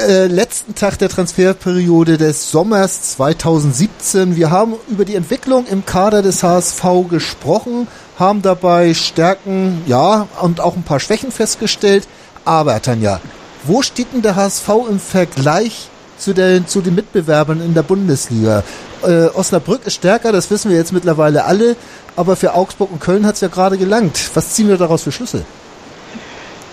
[0.00, 4.36] äh, letzten Tag der Transferperiode des Sommers 2017.
[4.36, 7.86] Wir haben über die Entwicklung im Kader des HSV gesprochen,
[8.18, 12.06] haben dabei Stärken, ja, und auch ein paar Schwächen festgestellt.
[12.44, 13.20] Aber Tanja,
[13.64, 15.88] wo steht denn der HSV im Vergleich
[16.18, 18.64] zu den, zu den Mitbewerbern in der Bundesliga?
[19.02, 21.76] Äh, Osnabrück ist stärker, das wissen wir jetzt mittlerweile alle,
[22.16, 24.30] aber für Augsburg und Köln hat es ja gerade gelangt.
[24.34, 25.44] Was ziehen wir daraus für Schlüsse?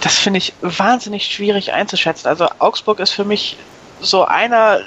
[0.01, 2.27] Das finde ich wahnsinnig schwierig einzuschätzen.
[2.27, 3.57] Also Augsburg ist für mich
[3.99, 4.81] so einer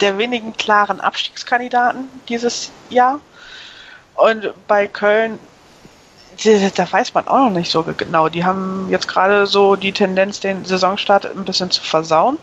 [0.00, 3.20] der wenigen klaren Abstiegskandidaten dieses Jahr.
[4.14, 5.38] Und bei Köln,
[6.74, 8.28] da weiß man auch noch nicht so genau.
[8.28, 12.38] Die haben jetzt gerade so die Tendenz, den Saisonstart ein bisschen zu versauen.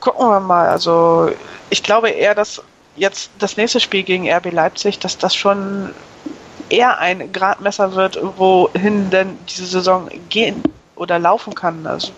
[0.00, 0.68] Gucken wir mal.
[0.68, 1.30] Also
[1.70, 2.62] ich glaube eher, dass
[2.96, 5.94] jetzt das nächste Spiel gegen RB Leipzig, dass das schon
[6.70, 10.62] eher ein Gradmesser wird, wohin denn diese Saison gehen
[10.96, 11.86] oder laufen kann.
[11.86, 12.08] Also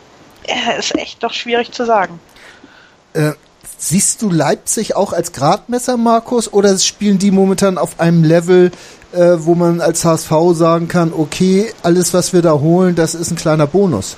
[0.46, 2.20] ja, ist echt doch schwierig zu sagen.
[3.12, 3.32] Äh,
[3.76, 8.70] siehst du Leipzig auch als Gradmesser, Markus, oder spielen die momentan auf einem Level,
[9.12, 13.30] äh, wo man als HSV sagen kann, okay, alles, was wir da holen, das ist
[13.30, 14.16] ein kleiner Bonus?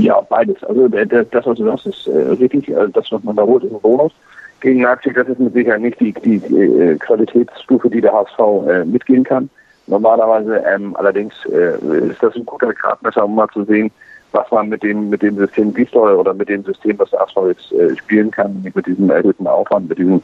[0.00, 0.62] Ja, beides.
[0.64, 2.74] Also das, was du sagst, ist äh, richtig.
[2.74, 4.12] Also das, was man da holt, ist ein Bonus
[4.60, 8.38] gegen Leipzig, das ist mit Sicherheit nicht die, die, äh, Qualitätsstufe, die der HSV
[8.68, 9.50] äh, mitgehen kann.
[9.86, 11.76] Normalerweise ähm, allerdings äh,
[12.08, 13.90] ist das ein guter Gradmesser, um mal zu sehen,
[14.32, 17.36] was man mit dem mit dem System Gistol oder mit dem System, was der HSV
[17.48, 20.22] jetzt äh, spielen kann, mit diesem erhöhten Aufwand, mit diesem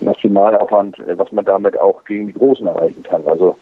[0.00, 3.22] Nationalaufwand, äh, was man damit auch gegen die Großen erreichen kann.
[3.26, 3.56] Also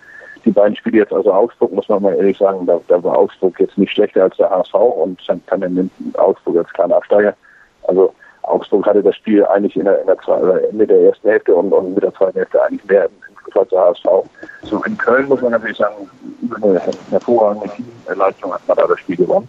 [0.45, 3.59] die beiden Spiele jetzt also Augsburg, muss man mal ehrlich sagen, da, da war Augsburg
[3.61, 7.35] jetzt nicht schlechter als der HSV und dann kann dann Augsburg als kleiner Absteiger.
[7.89, 11.73] Also Augsburg hatte das Spiel eigentlich in der, in der Ende der ersten Hälfte und,
[11.73, 14.31] und mit der zweiten Hälfte eigentlich mehr im Fußball zur HSV.
[14.63, 16.09] So in Köln muss man natürlich sagen,
[16.43, 16.81] über eine
[17.11, 19.49] hervorragende Teamleistung hat man da das Spiel gewonnen.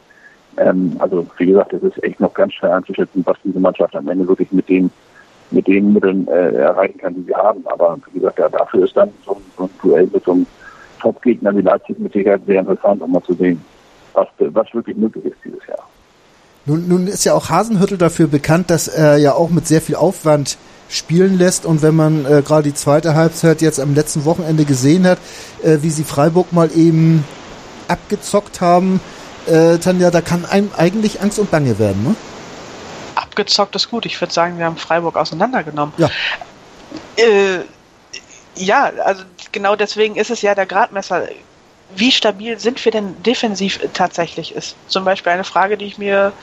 [0.58, 4.08] Ähm, also wie gesagt, es ist echt noch ganz schwer einzuschätzen, was diese Mannschaft am
[4.10, 4.92] Ende wirklich mit den
[5.52, 7.66] mit den Mitteln äh, erreichen kann, die sie haben.
[7.68, 10.48] Aber wie gesagt, ja, dafür ist dann so ein, so ein Duell mit so einem
[11.02, 13.64] Top-Gegner wie Leipzig mit Sicherheit sehr interessant, um mal zu sehen,
[14.14, 15.86] was, was wirklich möglich ist dieses Jahr.
[16.66, 19.96] Nun, nun ist ja auch Hasenhüttel dafür bekannt, dass er ja auch mit sehr viel
[19.96, 20.58] Aufwand
[20.90, 21.66] spielen lässt.
[21.66, 25.18] Und wenn man äh, gerade die zweite Halbzeit jetzt am letzten Wochenende gesehen hat,
[25.64, 27.26] äh, wie sie Freiburg mal eben
[27.88, 29.00] abgezockt haben,
[29.48, 32.16] äh, Tanja, da kann einem eigentlich Angst und Bange werden, ne?
[33.16, 34.06] Abgezockt ist gut.
[34.06, 35.94] Ich würde sagen, wir haben Freiburg auseinandergenommen.
[35.98, 36.10] Ja.
[37.16, 37.62] Äh,
[38.56, 41.28] ja, also genau deswegen ist es ja der Gradmesser
[41.96, 44.76] wie stabil sind wir denn defensiv tatsächlich ist.
[44.88, 46.34] Zum Beispiel eine Frage, die ich mir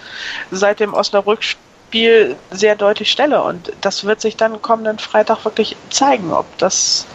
[0.50, 3.42] seit dem Osnabrück-Spiel sehr deutlich stelle.
[3.42, 7.06] Und das wird sich dann kommenden Freitag wirklich zeigen, ob das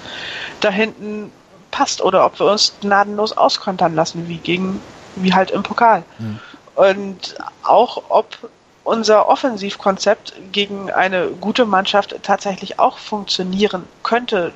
[0.62, 1.32] da hinten
[1.72, 4.82] passt oder ob wir uns gnadenlos auskontern lassen, wie gegen,
[5.16, 6.04] wie halt im Pokal.
[6.20, 6.40] Mhm.
[6.76, 8.38] Und auch ob
[8.84, 14.52] unser Offensivkonzept gegen eine gute Mannschaft tatsächlich auch funktionieren könnte.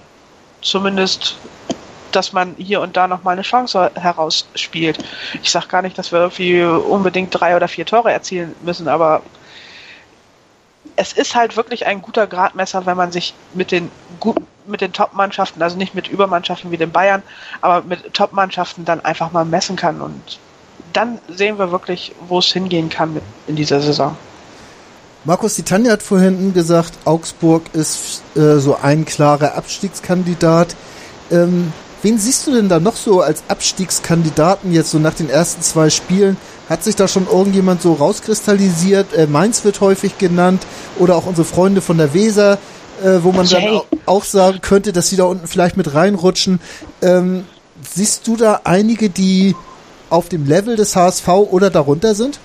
[0.62, 1.38] Zumindest
[2.18, 4.98] dass man hier und da nochmal eine Chance herausspielt.
[5.44, 9.22] Ich sage gar nicht, dass wir irgendwie unbedingt drei oder vier Tore erzielen müssen, aber
[10.96, 13.92] es ist halt wirklich ein guter Gradmesser, wenn man sich mit den
[14.66, 17.24] mit den Top-Mannschaften, also nicht mit Übermannschaften wie den Bayern,
[17.62, 20.02] aber mit Top-Mannschaften dann einfach mal messen kann.
[20.02, 20.40] Und
[20.92, 24.18] dann sehen wir wirklich, wo es hingehen kann mit, in dieser Saison.
[25.24, 30.76] Markus Titania hat vorhin gesagt, Augsburg ist äh, so ein klarer Abstiegskandidat.
[31.32, 31.72] Ähm,
[32.02, 35.90] wen siehst du denn da noch so als Abstiegskandidaten jetzt so nach den ersten zwei
[35.90, 36.38] Spielen?
[36.70, 39.14] Hat sich da schon irgendjemand so rauskristallisiert?
[39.14, 40.64] Äh, Mainz wird häufig genannt
[41.00, 42.58] oder auch unsere Freunde von der Weser,
[43.04, 43.62] äh, wo man Jay.
[43.62, 46.60] dann auch sagen könnte, dass sie da unten vielleicht mit reinrutschen.
[47.02, 47.46] Ähm,
[47.90, 49.56] siehst du da einige, die
[50.10, 52.40] auf dem Level des HSV oder darunter sind?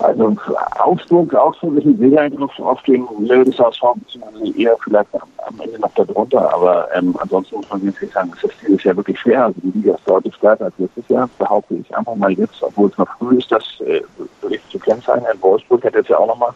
[0.00, 0.36] Also
[0.78, 5.60] Augsburg, Augsburg ist mit Sicherheit noch auf dem Level des HSV, beziehungsweise eher vielleicht am
[5.60, 9.18] Ende noch darunter, aber ähm, ansonsten muss man jetzt sagen, es ist dieses Jahr wirklich
[9.20, 9.46] schwer.
[9.46, 12.88] Also die Liga ist deutlich stärker als letztes Jahr, behaupte ich einfach mal jetzt, obwohl
[12.88, 14.00] es noch früh ist, das äh,
[14.40, 15.40] wirklich zu kennzeichnen.
[15.40, 16.52] Wolfsburg hat jetzt ja auch nochmal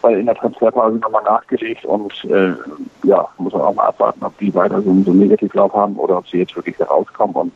[0.00, 2.52] weil in der Transferphase nochmal nachgelegt und äh,
[3.02, 6.18] ja, muss man auch mal abwarten, ob die weiter so, so einen Negativlauf haben oder
[6.18, 7.52] ob sie jetzt wirklich herauskommen und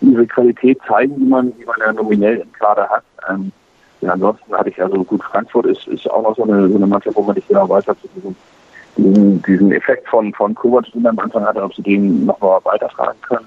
[0.00, 3.04] ihre Qualität zeigen, die man, die man ja nominell im Kader hat.
[3.28, 3.52] Ähm,
[4.00, 6.86] ja, ansonsten hatte ich also gut, Frankfurt ist, ist auch noch so eine, so eine
[6.86, 11.06] Mannschaft, wo man nicht genau weiß, ob sie diesen, diesen, Effekt von, von Kovac, den
[11.06, 13.46] am Anfang hatte, ob sie den noch mal weitertragen können.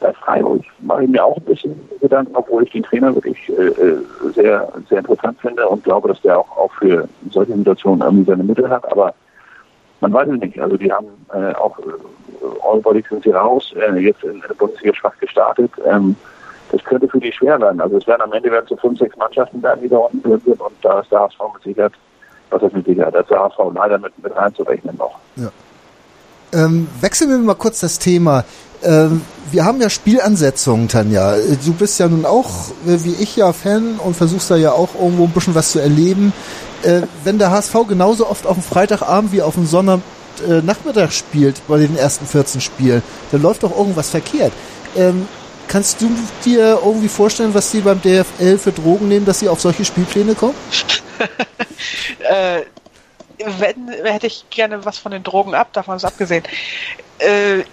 [0.00, 3.66] Bei Freiburg mache ich mir auch ein bisschen Gedanken, obwohl ich den Trainer wirklich äh,
[3.66, 3.98] äh,
[4.34, 8.44] sehr, sehr interessant finde und glaube, dass der auch, auch für solche Situationen irgendwie seine
[8.44, 8.90] Mittel hat.
[8.92, 9.12] Aber
[10.00, 10.60] man weiß es nicht.
[10.60, 11.82] Also die haben äh, auch äh,
[12.64, 15.72] Allbody sind sie raus, äh, jetzt in der Bundesliga schwach gestartet.
[15.84, 16.14] Ähm,
[16.70, 17.80] das könnte für die schwer werden.
[17.80, 20.40] Also es werden am Ende werden so fünf, sechs Mannschaften werden, die da unten drin
[20.44, 21.92] sind und da ist der HSV mit Sicherheit,
[22.50, 25.18] was ist mit Sicherheit, da ist der HSV leider mit, mit reinzurechnen noch.
[25.36, 25.50] Ja.
[26.52, 28.44] Ähm, wechseln wir mal kurz das Thema.
[28.82, 31.34] Ähm, wir haben ja Spielansetzungen, Tanja.
[31.64, 34.90] Du bist ja nun auch, äh, wie ich ja, Fan und versuchst da ja auch
[34.94, 36.32] irgendwo ein bisschen was zu erleben.
[36.82, 41.78] Äh, wenn der HSV genauso oft auf dem Freitagabend wie auf dem Sonntagnachmittag spielt, bei
[41.78, 43.02] den ersten 14 Spielen,
[43.32, 44.52] dann läuft doch irgendwas verkehrt.
[44.96, 45.26] Ähm,
[45.68, 46.10] Kannst du
[46.44, 50.34] dir irgendwie vorstellen, was sie beim DFL für Drogen nehmen, dass sie auf solche Spielpläne
[50.34, 50.54] kommen?
[52.20, 52.62] äh,
[53.58, 56.44] wenn, hätte ich gerne was von den Drogen ab, davon ist abgesehen.
[57.18, 57.64] Äh,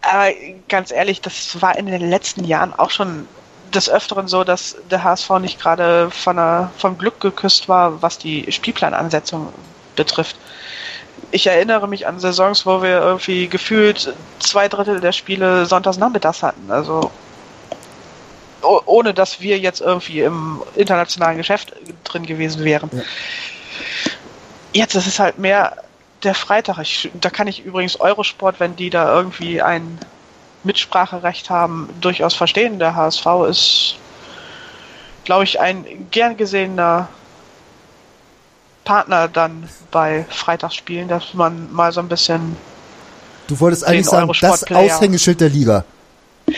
[0.00, 0.32] aber
[0.68, 3.28] ganz ehrlich, das war in den letzten Jahren auch schon
[3.72, 8.18] des Öfteren so, dass der HSV nicht gerade von der, vom Glück geküsst war, was
[8.18, 9.52] die Spielplanansetzung
[9.96, 10.36] betrifft.
[11.30, 16.42] Ich erinnere mich an Saisons, wo wir irgendwie gefühlt zwei Drittel der Spiele sonntags nachmittags
[16.42, 16.70] hatten.
[16.70, 17.10] Also
[18.62, 22.90] ohne dass wir jetzt irgendwie im internationalen Geschäft drin gewesen wären.
[22.92, 23.02] Ja.
[24.72, 25.76] Jetzt ist es halt mehr
[26.22, 26.78] der Freitag.
[26.78, 29.98] Ich, da kann ich übrigens Eurosport, wenn die da irgendwie ein
[30.64, 32.78] Mitspracherecht haben, durchaus verstehen.
[32.78, 33.96] Der HSV ist,
[35.24, 37.08] glaube ich, ein gern gesehener
[38.84, 42.56] Partner dann bei Freitagsspielen, dass man mal so ein bisschen.
[43.48, 45.84] Du wolltest eigentlich sagen, das Aushängeschild der Liga.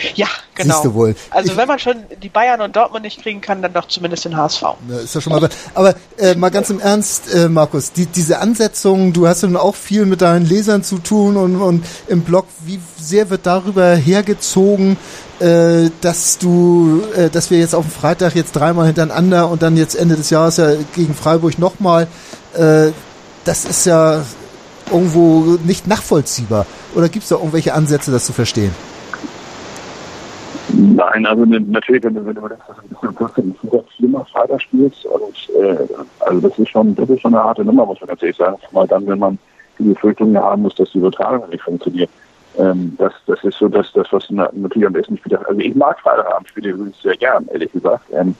[0.15, 0.75] Ja, genau.
[0.75, 1.15] Siehst du wohl.
[1.29, 4.25] Also ich, wenn man schon die Bayern und Dortmund nicht kriegen kann, dann doch zumindest
[4.25, 4.63] den HSV.
[5.03, 5.49] Ist ja schon mal.
[5.73, 9.57] Aber äh, mal ganz im Ernst, äh, Markus, die, diese Ansetzung, du hast ja nun
[9.57, 13.95] auch viel mit deinen Lesern zu tun und, und im Blog, wie sehr wird darüber
[13.95, 14.97] hergezogen,
[15.39, 19.77] äh, dass du, äh, dass wir jetzt auf dem Freitag jetzt dreimal hintereinander und dann
[19.77, 22.07] jetzt Ende des Jahres ja gegen Freiburg nochmal,
[22.53, 22.91] äh,
[23.43, 24.23] das ist ja
[24.91, 26.65] irgendwo nicht nachvollziehbar.
[26.95, 28.73] Oder gibt es da irgendwelche Ansätze, das zu verstehen?
[30.77, 32.59] Nein, also natürlich, wenn du, wenn du das
[33.37, 33.55] ein
[33.95, 35.77] schlimmer Freitag spielst, und, äh,
[36.19, 38.57] also das ist schon, das ist schon eine harte Nummer, muss man natürlich sagen.
[38.71, 39.37] Mal dann, wenn man
[39.79, 42.09] die Befürchtungen haben muss, dass die Übertragung nicht funktioniert.
[42.57, 45.45] Ähm, das, das ist so das, das was natürlich am besten spielt.
[45.45, 48.03] Also ich mag Freitagabendspiele übrigens sehr gern, ehrlich gesagt.
[48.11, 48.35] Ähm,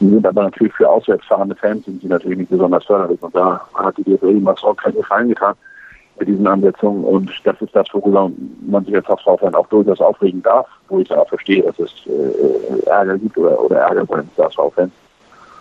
[0.00, 3.22] die sind aber natürlich für auswärts fahrende Fans sind sie natürlich nicht besonders förderlich.
[3.22, 5.54] Und da hat die DFL ihm auch keinen Gefallen getan
[6.18, 7.04] mit diesen Ansetzungen.
[7.04, 8.30] Und das ist das, worüber
[8.66, 12.86] man sich als HSV-Fan auch durchaus aufregen darf, wo ich auch verstehe, dass es äh,
[12.88, 14.92] Ärger gibt oder, oder Ärger bei den HSV-Fans.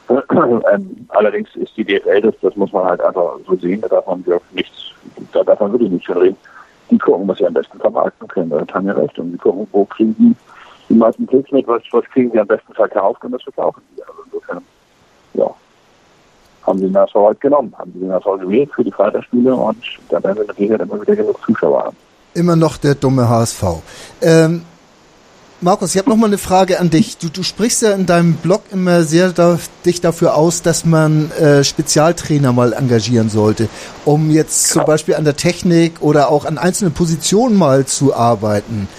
[0.74, 4.06] ähm, allerdings ist die DFL, das, das muss man halt einfach so sehen, da darf
[4.06, 4.91] man nichts,
[5.32, 6.38] da darf man wirklich nicht schon reden.
[6.91, 9.18] Die gucken, was sie am besten vermarkten können, da haben ja recht.
[9.18, 10.36] Und die gucken, wo kriegen die
[10.89, 14.01] die meisten Klicks mit, was, was kriegen sie am besten verkauft und das verkaufen die.
[14.04, 14.64] Also insofern,
[16.66, 19.78] haben sie den HSV halt genommen, haben sie den HSV gewählt für die Freitagsspiele und
[20.09, 21.97] da werden wir natürlich immer wieder genug Zuschauer haben.
[22.34, 23.64] Immer noch der dumme HSV.
[24.22, 24.64] Ähm,
[25.64, 27.18] Markus, ich habe noch mal eine Frage an dich.
[27.18, 31.32] Du, du sprichst ja in deinem Blog immer sehr da, dich dafür aus, dass man
[31.32, 33.70] äh, Spezialtrainer mal engagieren sollte,
[34.03, 34.84] um jetzt genau.
[34.84, 38.89] zum Beispiel an der Technik oder auch an einzelnen Positionen mal zu arbeiten.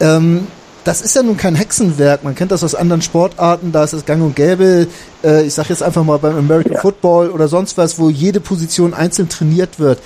[0.00, 0.46] Ähm,
[0.86, 2.22] das ist ja nun kein Hexenwerk.
[2.22, 4.86] Man kennt das aus anderen Sportarten, da ist es gang und gäbe.
[5.24, 6.80] Äh, ich sage jetzt einfach mal beim American ja.
[6.80, 9.98] Football oder sonst was, wo jede Position einzeln trainiert wird.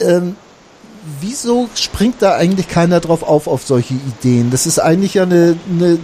[0.00, 0.34] Ähm,
[1.20, 4.50] wieso springt da eigentlich keiner drauf auf, auf solche Ideen?
[4.50, 5.98] Das ist eigentlich ja eine, eine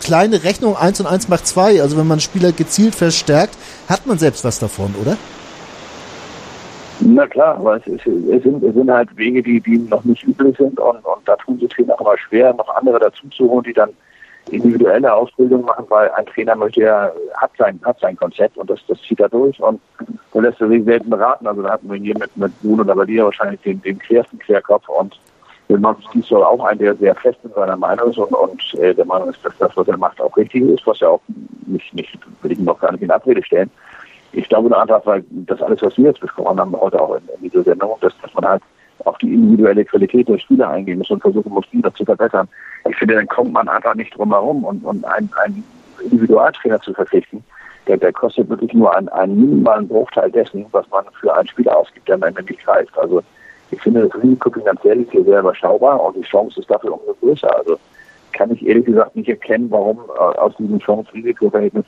[0.00, 1.82] kleine Rechnung, 1 und 1 macht 2.
[1.82, 3.56] Also wenn man Spieler gezielt verstärkt,
[3.88, 5.16] hat man selbst was davon, oder?
[7.04, 10.22] Na klar, aber es, ist, es, sind, es sind halt Wege, die, die noch nicht
[10.24, 13.64] üblich sind und, und da tun sich Trainer immer schwer, noch andere dazu zu holen,
[13.64, 13.90] die dann
[14.50, 18.80] individuelle Ausbildung machen, weil ein Trainer möchte ja, hat sein, hat sein Konzept und das,
[18.86, 19.80] das zieht er durch und
[20.32, 21.46] so lässt er sich selten beraten.
[21.46, 25.18] Also da hatten wir hier mit, mit Bruno Lavalier wahrscheinlich den, den quersten Querkopf und
[25.68, 28.94] der Markus soll auch ein, der sehr fest in seiner Meinung ist und, und äh,
[28.94, 31.20] der Meinung ist, dass das, was er macht, auch richtig ist, was ja auch
[31.66, 33.70] nicht, nicht, will ich ihn noch gar nicht in Abrede stellen.
[34.32, 37.22] Ich glaube nur einfach, weil das alles, was wir jetzt besprochen haben, heute auch in,
[37.36, 38.62] in dieser Sendung, dass, dass man halt
[39.04, 42.48] auf die individuelle Qualität der Spieler eingehen muss und versuchen muss, wieder zu verbessern.
[42.88, 45.64] Ich finde, dann kommt man einfach nicht drum herum und, und einen, einen
[46.02, 47.44] Individualtrainer zu verpflichten,
[47.86, 51.76] der, der kostet wirklich nur einen, einen minimalen Bruchteil dessen, was man für einen Spieler
[51.76, 52.96] ausgibt, der am Ende nicht greift.
[52.96, 53.22] Also
[53.70, 57.14] ich finde das Risiko finanziell ist hier sehr überschaubar und die Chance ist dafür umso
[57.14, 57.54] größer.
[57.56, 57.78] Also
[58.32, 61.84] kann ich ehrlich gesagt nicht erkennen, warum äh, aus diesem Chance-Risiko-Verhältnis,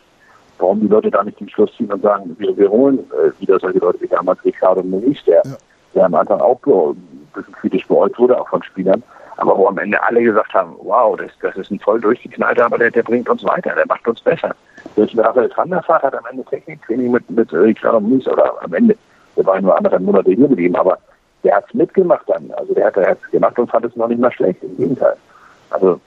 [0.59, 3.59] warum die Leute da nicht den Schluss ziehen und sagen, wir, wir holen äh, wieder
[3.59, 5.57] solche Leute wie damals Ricardo Muniz, der, ja.
[5.95, 9.03] der am Anfang auch ein bisschen kritisch beäugt wurde, auch von Spielern,
[9.37, 12.79] aber wo am Ende alle gesagt haben, wow, das, das ist ein voll durchgeknallter, aber
[12.79, 14.55] der, der bringt uns weiter, der macht uns besser.
[14.97, 18.97] Selbst Raphael Tranderfahrt hat am Ende Techniktraining mit, mit Ricardo Muniz oder am Ende,
[19.37, 20.99] der war nur anderthalb Monate hier mit ihm, aber
[21.43, 22.51] der hat es mitgemacht dann.
[22.57, 25.17] Also der hat es gemacht und fand es noch nicht mal schlecht, im Gegenteil.
[25.71, 26.01] Also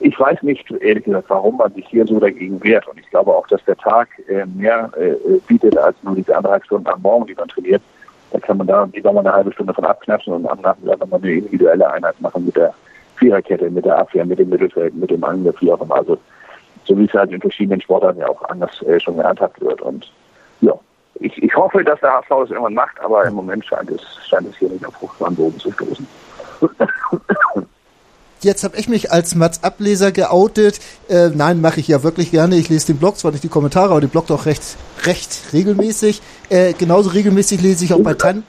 [0.00, 2.86] ich weiß nicht, ehrlich gesagt, warum man sich hier so dagegen wehrt.
[2.86, 5.14] Und ich glaube auch, dass der Tag äh, mehr äh,
[5.46, 7.82] bietet als nur diese anderthalb Stunden am Morgen, die man trainiert.
[8.30, 11.20] Da kann man da lieber mal eine halbe Stunde von abknapsen und am Nachmittag nochmal
[11.22, 12.74] eine individuelle Einheit machen mit der
[13.16, 15.96] Viererkette, mit der Abwehr, mit dem Mittelfeld, mit dem Angriff, wie auch immer.
[15.96, 16.18] Also
[16.84, 19.82] so wie es halt in verschiedenen Sportarten ja auch anders äh, schon gehandhabt wird.
[19.82, 20.12] Und
[20.60, 20.74] ja,
[21.14, 24.48] ich, ich hoffe, dass der HSV das irgendwann macht, aber im Moment scheint es, scheint
[24.48, 26.06] es hier nicht auf fruchtbaren Boden zu stoßen.
[28.40, 30.80] Jetzt habe ich mich als Mats-Ableser geoutet.
[31.08, 32.56] Äh, nein, mache ich ja wirklich gerne.
[32.56, 34.62] Ich lese den Blog, zwar nicht die Kommentare, aber den Blog doch recht,
[35.04, 36.22] recht regelmäßig.
[36.48, 38.44] Äh, genauso regelmäßig lese ich auch bei Tan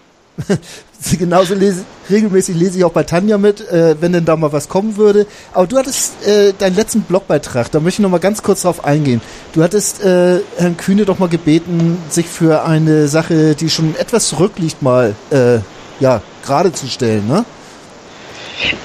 [1.20, 4.70] genauso lese, regelmäßig lese ich auch bei Tanja mit, äh, wenn denn da mal was
[4.70, 5.26] kommen würde.
[5.54, 8.84] Aber du hattest äh, deinen letzten Blogbeitrag, da möchte ich noch mal ganz kurz drauf
[8.86, 9.22] eingehen.
[9.54, 14.28] Du hattest äh, Herrn Kühne doch mal gebeten, sich für eine Sache, die schon etwas
[14.30, 15.60] zurückliegt, mal äh,
[16.00, 17.46] ja gerade zu stellen, ne?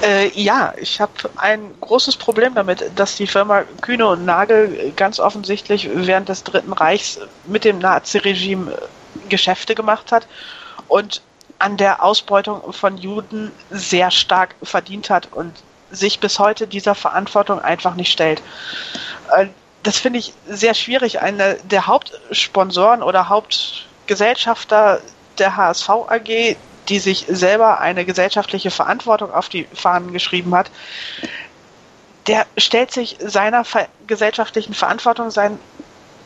[0.01, 5.19] Äh, ja, ich habe ein großes Problem damit, dass die Firma Kühne und Nagel ganz
[5.19, 8.77] offensichtlich während des Dritten Reichs mit dem Nazi-Regime
[9.29, 10.27] Geschäfte gemacht hat
[10.87, 11.21] und
[11.59, 17.59] an der Ausbeutung von Juden sehr stark verdient hat und sich bis heute dieser Verantwortung
[17.59, 18.41] einfach nicht stellt.
[19.35, 19.47] Äh,
[19.83, 21.21] das finde ich sehr schwierig.
[21.21, 24.99] Einer der Hauptsponsoren oder Hauptgesellschafter
[25.37, 26.57] der HSV AG,
[26.89, 30.71] die sich selber eine gesellschaftliche Verantwortung auf die Fahnen geschrieben hat,
[32.27, 33.63] der stellt sich seiner
[34.07, 35.59] gesellschaftlichen Verantwortung sein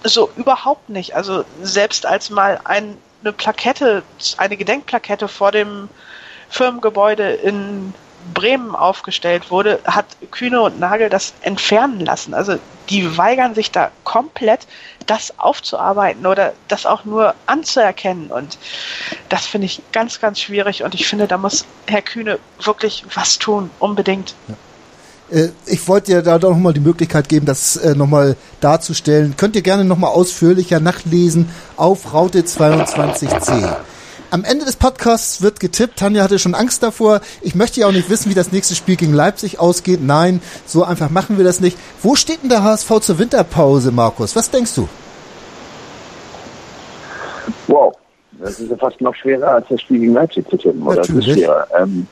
[0.03, 1.15] so überhaupt nicht.
[1.15, 4.03] Also selbst als mal ein eine Plakette,
[4.37, 5.89] eine Gedenkplakette vor dem
[6.49, 7.93] Firmengebäude in
[8.33, 12.33] Bremen aufgestellt wurde, hat Kühne und Nagel das entfernen lassen.
[12.33, 12.57] Also
[12.89, 14.67] die weigern sich da komplett,
[15.09, 18.31] das aufzuarbeiten oder das auch nur anzuerkennen.
[18.31, 18.57] Und
[19.29, 20.83] das finde ich ganz, ganz schwierig.
[20.83, 24.35] Und ich finde, da muss Herr Kühne wirklich was tun, unbedingt.
[24.47, 24.55] Ja.
[25.31, 29.35] Äh, ich wollte dir da doch nochmal die Möglichkeit geben, das äh, nochmal darzustellen.
[29.37, 33.75] Könnt ihr gerne nochmal ausführlicher nachlesen auf Raute 22c.
[34.31, 35.97] Am Ende des Podcasts wird getippt.
[35.97, 37.21] Tanja hatte schon Angst davor.
[37.41, 40.01] Ich möchte ja auch nicht wissen, wie das nächste Spiel gegen Leipzig ausgeht.
[40.03, 41.77] Nein, so einfach machen wir das nicht.
[42.03, 44.35] Wo steht denn der HSV zur Winterpause, Markus?
[44.35, 44.87] Was denkst du?
[47.65, 47.95] Wow,
[48.33, 50.83] das ist ja fast noch schwerer als das Spiel gegen Leipzig zu tippen.
[50.83, 50.97] Oder?
[50.97, 51.25] Natürlich.
[51.25, 51.67] Das ist schwerer.
[51.79, 52.07] Ähm,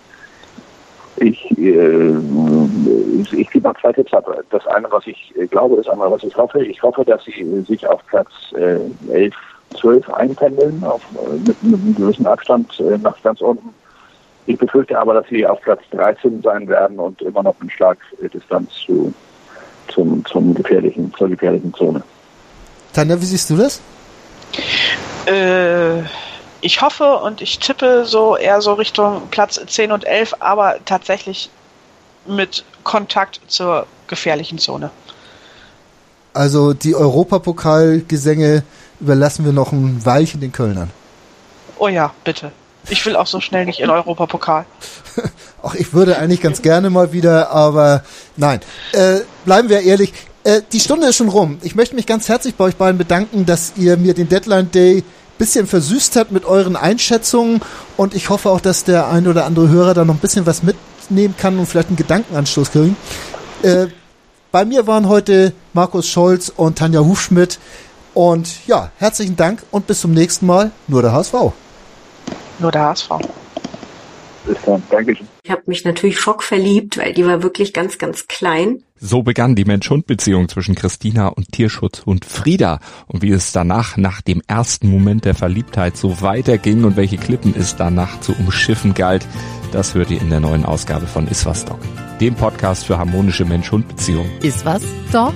[1.18, 2.13] ich, äh,
[3.22, 4.28] ich, ich gebe mal zwei Tipps ab.
[4.49, 6.63] Das eine, was ich äh, glaube, ist einmal, was ich hoffe.
[6.63, 8.80] Ich hoffe, dass sie sich auf Platz äh,
[9.11, 9.36] 11,
[9.78, 13.69] 12 einpendeln, auf, äh, mit, mit einem gewissen Abstand äh, nach ganz unten.
[14.45, 17.97] Ich befürchte aber, dass sie auf Platz 13 sein werden und immer noch einen Schlag
[18.34, 19.13] Distanz zu,
[19.89, 22.01] zum, zum gefährlichen, zur gefährlichen Zone.
[22.93, 23.82] Tanja, wie siehst du das?
[25.25, 26.03] Äh
[26.61, 31.49] ich hoffe und ich tippe so eher so Richtung Platz 10 und 11, aber tatsächlich
[32.25, 34.89] mit Kontakt zur gefährlichen Zone.
[36.34, 38.63] Also die Europapokalgesänge
[38.99, 40.89] überlassen wir noch ein Weilchen den Kölnern.
[41.77, 42.51] Oh ja, bitte.
[42.89, 44.65] Ich will auch so schnell nicht in Europapokal.
[45.63, 48.03] Ach, ich würde eigentlich ganz gerne mal wieder, aber
[48.37, 48.61] nein.
[48.93, 50.13] Äh, bleiben wir ehrlich.
[50.43, 51.57] Äh, die Stunde ist schon rum.
[51.63, 55.03] Ich möchte mich ganz herzlich bei euch beiden bedanken, dass ihr mir den Deadline Day
[55.37, 57.61] bisschen versüßt hat mit euren Einschätzungen
[57.95, 60.63] und ich hoffe auch, dass der ein oder andere Hörer da noch ein bisschen was
[60.63, 62.97] mitnehmen kann und vielleicht einen Gedankenanstoß kriegen.
[63.61, 63.87] Äh,
[64.51, 67.59] bei mir waren heute Markus Scholz und Tanja Hufschmidt.
[68.18, 70.72] Und ja, herzlichen Dank und bis zum nächsten Mal.
[70.88, 71.36] Nur der HSV.
[72.57, 73.09] Nur der HSV.
[74.43, 74.82] Bis dann.
[74.89, 75.28] Dankeschön.
[75.43, 78.82] Ich habe mich natürlich schockverliebt, weil die war wirklich ganz, ganz klein.
[78.99, 82.80] So begann die Mensch-Hund-Beziehung zwischen Christina und Tierschutz und Frieda.
[83.05, 87.53] Und wie es danach, nach dem ersten Moment der Verliebtheit, so weiterging und welche Klippen
[87.55, 89.28] es danach zu umschiffen galt,
[89.72, 91.78] das hört ihr in der neuen Ausgabe von Iswas Dog,
[92.20, 94.32] dem Podcast für harmonische Mensch-Hund-Beziehungen.
[94.41, 95.36] Iswas Dog?